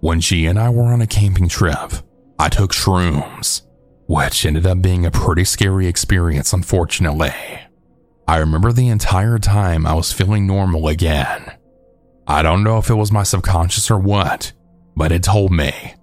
When 0.00 0.20
she 0.20 0.46
and 0.46 0.58
I 0.58 0.70
were 0.70 0.84
on 0.84 1.02
a 1.02 1.06
camping 1.06 1.48
trip, 1.48 1.92
I 2.38 2.48
took 2.48 2.72
shrooms, 2.72 3.62
which 4.06 4.46
ended 4.46 4.66
up 4.66 4.80
being 4.80 5.04
a 5.04 5.10
pretty 5.10 5.44
scary 5.44 5.86
experience, 5.86 6.54
unfortunately. 6.54 7.34
I 8.26 8.38
remember 8.38 8.72
the 8.72 8.88
entire 8.88 9.38
time 9.38 9.86
I 9.86 9.94
was 9.94 10.12
feeling 10.12 10.46
normal 10.46 10.88
again. 10.88 11.52
I 12.26 12.42
don't 12.42 12.64
know 12.64 12.78
if 12.78 12.88
it 12.88 12.94
was 12.94 13.12
my 13.12 13.22
subconscious 13.22 13.90
or 13.90 13.98
what, 13.98 14.52
but 14.96 15.12
it 15.12 15.22
told 15.22 15.52
me, 15.52 15.94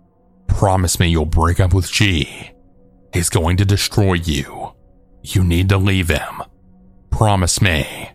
Promise 0.48 1.00
me 1.00 1.08
you'll 1.08 1.26
break 1.26 1.60
up 1.60 1.74
with 1.74 1.92
G. 1.92 2.52
He's 3.14 3.30
going 3.30 3.58
to 3.58 3.66
destroy 3.66 4.14
you. 4.14 4.74
You 5.24 5.44
need 5.44 5.70
to 5.70 5.78
leave 5.78 6.10
him. 6.10 6.44
Promise 7.10 7.62
me. 7.62 8.12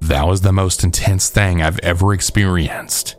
That 0.00 0.26
was 0.26 0.40
the 0.40 0.52
most 0.52 0.84
intense 0.84 1.28
thing 1.28 1.60
I've 1.60 1.78
ever 1.80 2.14
experienced. 2.14 3.16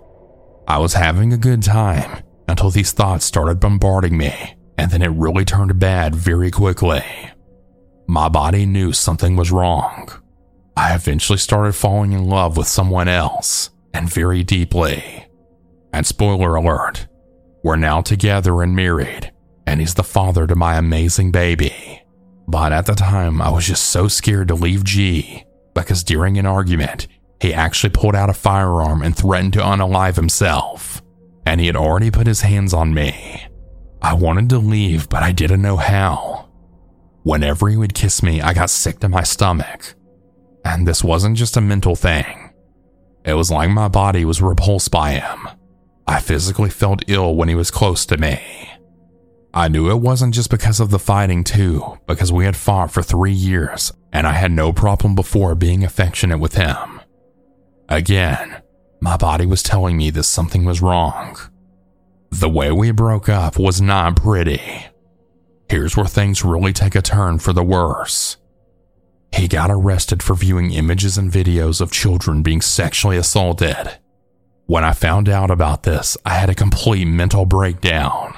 I 0.67 0.79
was 0.79 0.93
having 0.93 1.33
a 1.33 1.37
good 1.37 1.61
time 1.61 2.23
until 2.47 2.69
these 2.71 2.91
thoughts 2.91 3.25
started 3.25 3.59
bombarding 3.59 4.17
me, 4.17 4.55
and 4.77 4.91
then 4.91 5.01
it 5.01 5.09
really 5.09 5.45
turned 5.45 5.77
bad 5.79 6.15
very 6.15 6.49
quickly. 6.49 7.03
My 8.07 8.29
body 8.29 8.65
knew 8.65 8.93
something 8.93 9.35
was 9.35 9.51
wrong. 9.51 10.09
I 10.77 10.93
eventually 10.93 11.37
started 11.37 11.73
falling 11.73 12.11
in 12.11 12.25
love 12.25 12.57
with 12.57 12.67
someone 12.67 13.07
else, 13.07 13.69
and 13.93 14.11
very 14.11 14.43
deeply. 14.43 15.25
And 15.93 16.05
spoiler 16.05 16.55
alert, 16.55 17.07
we're 17.63 17.77
now 17.77 18.01
together 18.01 18.61
and 18.61 18.75
married, 18.75 19.31
and 19.65 19.79
he's 19.79 19.93
the 19.93 20.03
father 20.03 20.45
to 20.45 20.55
my 20.55 20.75
amazing 20.75 21.31
baby. 21.31 22.03
But 22.47 22.73
at 22.73 22.85
the 22.85 22.93
time, 22.93 23.41
I 23.41 23.49
was 23.49 23.65
just 23.65 23.89
so 23.89 24.07
scared 24.07 24.49
to 24.49 24.55
leave 24.55 24.83
G 24.83 25.45
because 25.73 26.03
during 26.03 26.37
an 26.37 26.45
argument, 26.45 27.07
he 27.41 27.53
actually 27.53 27.89
pulled 27.89 28.15
out 28.15 28.29
a 28.29 28.33
firearm 28.33 29.01
and 29.01 29.15
threatened 29.15 29.53
to 29.53 29.59
unalive 29.59 30.15
himself. 30.15 31.01
And 31.45 31.59
he 31.59 31.67
had 31.67 31.75
already 31.75 32.11
put 32.11 32.27
his 32.27 32.41
hands 32.41 32.73
on 32.73 32.93
me. 32.93 33.45
I 34.01 34.13
wanted 34.13 34.49
to 34.49 34.57
leave, 34.57 35.09
but 35.09 35.23
I 35.23 35.31
didn't 35.31 35.61
know 35.61 35.77
how. 35.77 36.44
Whenever 37.25 37.69
he 37.69 37.75
would 37.75 37.95
kiss 37.95 38.21
me, 38.21 38.39
I 38.39 38.53
got 38.53 38.69
sick 38.69 38.99
to 38.99 39.09
my 39.09 39.23
stomach. 39.23 39.95
And 40.63 40.87
this 40.87 41.03
wasn't 41.03 41.37
just 41.37 41.57
a 41.57 41.61
mental 41.61 41.95
thing, 41.95 42.53
it 43.23 43.33
was 43.33 43.49
like 43.49 43.71
my 43.71 43.87
body 43.87 44.23
was 44.25 44.43
repulsed 44.43 44.91
by 44.91 45.13
him. 45.13 45.49
I 46.05 46.19
physically 46.19 46.69
felt 46.69 47.01
ill 47.07 47.35
when 47.35 47.49
he 47.49 47.55
was 47.55 47.71
close 47.71 48.05
to 48.05 48.17
me. 48.17 48.69
I 49.55 49.69
knew 49.69 49.89
it 49.89 50.01
wasn't 50.01 50.35
just 50.35 50.51
because 50.51 50.79
of 50.79 50.91
the 50.91 50.99
fighting, 50.99 51.43
too, 51.43 51.97
because 52.05 52.31
we 52.31 52.45
had 52.45 52.55
fought 52.55 52.91
for 52.91 53.01
three 53.01 53.33
years 53.33 53.91
and 54.13 54.27
I 54.27 54.33
had 54.33 54.51
no 54.51 54.71
problem 54.71 55.15
before 55.15 55.55
being 55.55 55.83
affectionate 55.83 56.37
with 56.37 56.53
him. 56.53 57.01
Again, 57.89 58.61
my 59.01 59.17
body 59.17 59.47
was 59.47 59.63
telling 59.63 59.97
me 59.97 60.11
that 60.11 60.25
something 60.25 60.63
was 60.63 60.79
wrong. 60.79 61.39
The 62.29 62.49
way 62.49 62.71
we 62.71 62.91
broke 62.91 63.29
up 63.29 63.57
was 63.57 63.81
not 63.81 64.15
pretty. 64.15 64.61
Here's 65.69 65.97
where 65.97 66.05
things 66.05 66.45
really 66.45 66.73
take 66.73 66.95
a 66.95 67.01
turn 67.01 67.39
for 67.39 67.53
the 67.53 67.63
worse. 67.63 68.37
He 69.33 69.47
got 69.47 69.71
arrested 69.71 70.23
for 70.23 70.35
viewing 70.35 70.71
images 70.71 71.17
and 71.17 71.31
videos 71.31 71.81
of 71.81 71.91
children 71.91 72.43
being 72.43 72.61
sexually 72.61 73.17
assaulted. 73.17 73.97
When 74.67 74.83
I 74.83 74.93
found 74.93 75.27
out 75.27 75.51
about 75.51 75.83
this, 75.83 76.17
I 76.25 76.35
had 76.35 76.49
a 76.49 76.55
complete 76.55 77.05
mental 77.05 77.45
breakdown. 77.45 78.35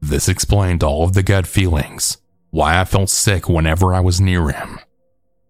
This 0.00 0.28
explained 0.28 0.82
all 0.82 1.04
of 1.04 1.14
the 1.14 1.22
gut 1.22 1.46
feelings, 1.46 2.18
why 2.50 2.80
I 2.80 2.84
felt 2.84 3.10
sick 3.10 3.48
whenever 3.48 3.94
I 3.94 4.00
was 4.00 4.20
near 4.20 4.48
him. 4.48 4.80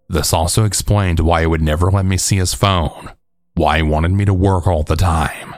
This 0.09 0.33
also 0.33 0.65
explained 0.65 1.21
why 1.21 1.43
he 1.43 1.47
would 1.47 1.63
never 1.63 1.91
let 1.91 2.07
me 2.07 2.17
see 2.17 2.37
his 2.37 2.55
phone, 2.55 3.13
why 3.55 3.79
he 3.79 3.83
wanted 3.83 4.13
me 4.13 4.25
to 4.25 4.35
work 4.35 4.67
all 4.67 4.83
the 4.83 4.97
time. 4.97 5.57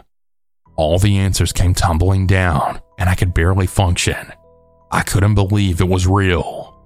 All 0.77 0.99
the 0.99 1.19
answers 1.19 1.53
came 1.53 1.75
tumbling 1.75 2.27
down, 2.27 2.81
and 2.99 3.09
I 3.09 3.15
could 3.15 3.35
barely 3.35 3.67
function. 3.67 4.33
I 4.91 5.03
couldn't 5.03 5.35
believe 5.35 5.81
it 5.81 5.89
was 5.89 6.07
real. 6.07 6.77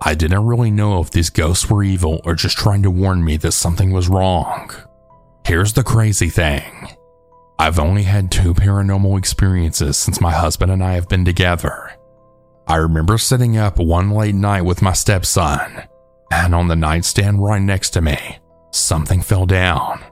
I 0.00 0.14
didn't 0.14 0.46
really 0.46 0.70
know 0.70 1.00
if 1.00 1.10
these 1.10 1.30
ghosts 1.30 1.68
were 1.68 1.82
evil 1.82 2.20
or 2.24 2.34
just 2.34 2.56
trying 2.56 2.82
to 2.82 2.90
warn 2.90 3.24
me 3.24 3.36
that 3.38 3.52
something 3.52 3.92
was 3.92 4.08
wrong. 4.08 4.70
Here's 5.44 5.72
the 5.72 5.82
crazy 5.82 6.28
thing 6.28 6.88
I've 7.58 7.78
only 7.78 8.04
had 8.04 8.30
two 8.30 8.54
paranormal 8.54 9.18
experiences 9.18 9.96
since 9.96 10.20
my 10.20 10.30
husband 10.32 10.70
and 10.70 10.82
I 10.82 10.92
have 10.92 11.08
been 11.08 11.24
together. 11.24 11.92
I 12.68 12.76
remember 12.76 13.18
sitting 13.18 13.56
up 13.56 13.78
one 13.78 14.10
late 14.10 14.34
night 14.34 14.62
with 14.62 14.82
my 14.82 14.92
stepson, 14.92 15.82
and 16.30 16.54
on 16.54 16.68
the 16.68 16.76
nightstand 16.76 17.42
right 17.42 17.62
next 17.62 17.90
to 17.90 18.00
me, 18.00 18.38
something 18.70 19.22
fell 19.22 19.46
down. 19.46 20.04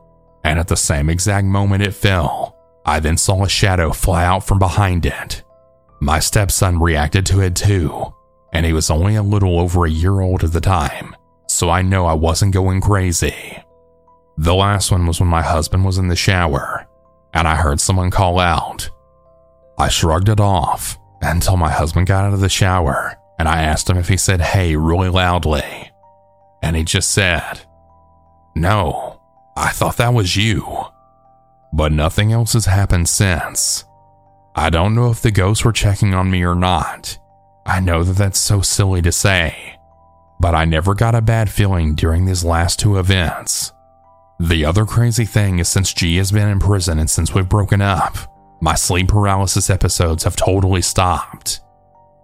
And 0.42 0.58
at 0.58 0.68
the 0.68 0.76
same 0.76 1.10
exact 1.10 1.46
moment 1.46 1.82
it 1.82 1.92
fell, 1.92 2.56
I 2.84 2.98
then 3.00 3.16
saw 3.16 3.44
a 3.44 3.48
shadow 3.48 3.92
fly 3.92 4.24
out 4.24 4.44
from 4.44 4.58
behind 4.58 5.06
it. 5.06 5.42
My 6.00 6.18
stepson 6.18 6.78
reacted 6.78 7.26
to 7.26 7.40
it 7.40 7.56
too, 7.56 8.14
and 8.52 8.66
he 8.66 8.72
was 8.72 8.90
only 8.90 9.16
a 9.16 9.22
little 9.22 9.58
over 9.58 9.84
a 9.84 9.90
year 9.90 10.20
old 10.20 10.44
at 10.44 10.52
the 10.52 10.60
time, 10.60 11.16
so 11.48 11.70
I 11.70 11.82
know 11.82 12.06
I 12.06 12.14
wasn't 12.14 12.54
going 12.54 12.80
crazy. 12.80 13.62
The 14.38 14.54
last 14.54 14.90
one 14.90 15.06
was 15.06 15.18
when 15.18 15.28
my 15.28 15.42
husband 15.42 15.84
was 15.84 15.96
in 15.96 16.08
the 16.08 16.16
shower 16.16 16.86
and 17.32 17.48
I 17.48 17.56
heard 17.56 17.80
someone 17.80 18.10
call 18.10 18.38
out. 18.38 18.88
I 19.78 19.88
shrugged 19.88 20.28
it 20.28 20.40
off 20.40 20.98
until 21.22 21.56
my 21.56 21.70
husband 21.70 22.06
got 22.06 22.24
out 22.24 22.34
of 22.34 22.40
the 22.40 22.48
shower 22.48 23.16
and 23.38 23.48
I 23.48 23.62
asked 23.62 23.88
him 23.88 23.96
if 23.96 24.08
he 24.08 24.16
said 24.16 24.40
hey 24.40 24.76
really 24.76 25.08
loudly. 25.08 25.90
And 26.62 26.76
he 26.76 26.84
just 26.84 27.12
said, 27.12 27.60
No, 28.54 29.20
I 29.56 29.70
thought 29.70 29.96
that 29.98 30.14
was 30.14 30.36
you. 30.36 30.66
But 31.72 31.92
nothing 31.92 32.32
else 32.32 32.54
has 32.54 32.66
happened 32.66 33.08
since. 33.08 33.84
I 34.58 34.70
don't 34.70 34.94
know 34.94 35.10
if 35.10 35.20
the 35.20 35.30
ghosts 35.30 35.66
were 35.66 35.72
checking 35.72 36.14
on 36.14 36.30
me 36.30 36.42
or 36.42 36.54
not. 36.54 37.18
I 37.66 37.78
know 37.80 38.02
that 38.02 38.16
that's 38.16 38.38
so 38.38 38.62
silly 38.62 39.02
to 39.02 39.12
say, 39.12 39.78
but 40.40 40.54
I 40.54 40.64
never 40.64 40.94
got 40.94 41.14
a 41.14 41.20
bad 41.20 41.50
feeling 41.50 41.94
during 41.94 42.24
these 42.24 42.42
last 42.42 42.78
two 42.80 42.98
events. 42.98 43.72
The 44.40 44.64
other 44.64 44.86
crazy 44.86 45.26
thing 45.26 45.58
is 45.58 45.68
since 45.68 45.92
G 45.92 46.16
has 46.16 46.32
been 46.32 46.48
in 46.48 46.58
prison 46.58 46.98
and 46.98 47.10
since 47.10 47.34
we've 47.34 47.48
broken 47.48 47.82
up, 47.82 48.16
my 48.62 48.74
sleep 48.74 49.08
paralysis 49.08 49.68
episodes 49.68 50.24
have 50.24 50.36
totally 50.36 50.80
stopped. 50.80 51.60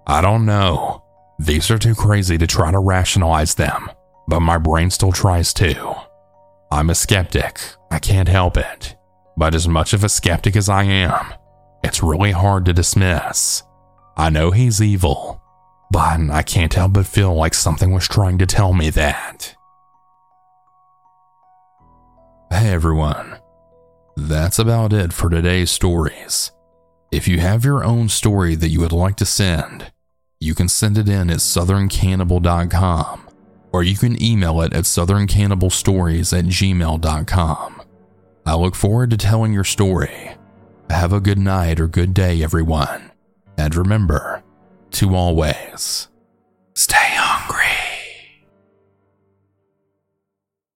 I 0.06 0.22
don't 0.22 0.46
know. 0.46 1.04
These 1.38 1.70
are 1.70 1.78
too 1.78 1.94
crazy 1.94 2.38
to 2.38 2.46
try 2.46 2.70
to 2.70 2.78
rationalize 2.78 3.56
them, 3.56 3.90
but 4.26 4.40
my 4.40 4.56
brain 4.56 4.88
still 4.88 5.12
tries 5.12 5.52
to. 5.54 5.96
I'm 6.70 6.88
a 6.88 6.94
skeptic, 6.94 7.60
I 7.90 7.98
can't 7.98 8.28
help 8.28 8.56
it. 8.56 8.96
But 9.36 9.54
as 9.54 9.68
much 9.68 9.92
of 9.92 10.02
a 10.02 10.08
skeptic 10.08 10.56
as 10.56 10.70
I 10.70 10.84
am, 10.84 11.34
it's 11.84 12.02
really 12.02 12.32
hard 12.32 12.64
to 12.66 12.72
dismiss. 12.72 13.62
I 14.16 14.30
know 14.30 14.50
he's 14.50 14.80
evil, 14.80 15.42
but 15.90 16.20
I 16.30 16.42
can't 16.42 16.74
help 16.74 16.94
but 16.94 17.06
feel 17.06 17.34
like 17.34 17.54
something 17.54 17.92
was 17.92 18.08
trying 18.08 18.38
to 18.38 18.46
tell 18.46 18.72
me 18.72 18.90
that. 18.90 19.54
Hey 22.50 22.68
everyone. 22.68 23.38
That's 24.16 24.58
about 24.58 24.92
it 24.92 25.12
for 25.12 25.30
today's 25.30 25.70
stories. 25.70 26.52
If 27.10 27.26
you 27.26 27.40
have 27.40 27.64
your 27.64 27.82
own 27.82 28.08
story 28.08 28.54
that 28.56 28.68
you 28.68 28.80
would 28.80 28.92
like 28.92 29.16
to 29.16 29.24
send, 29.24 29.90
you 30.40 30.54
can 30.54 30.68
send 30.68 30.98
it 30.98 31.08
in 31.08 31.30
at 31.30 31.38
southerncannibal.com 31.38 33.28
or 33.72 33.82
you 33.82 33.96
can 33.96 34.22
email 34.22 34.60
it 34.60 34.72
at 34.74 34.84
southerncannibalstories 34.84 36.38
at 36.38 36.44
gmail.com. 36.44 37.82
I 38.44 38.54
look 38.54 38.74
forward 38.74 39.10
to 39.10 39.16
telling 39.16 39.52
your 39.52 39.64
story. 39.64 40.36
Have 40.92 41.14
a 41.14 41.20
good 41.20 41.38
night 41.38 41.80
or 41.80 41.88
good 41.88 42.12
day, 42.12 42.42
everyone. 42.42 43.12
And 43.56 43.74
remember 43.74 44.44
to 44.92 45.16
always 45.16 46.08
stay. 46.74 47.11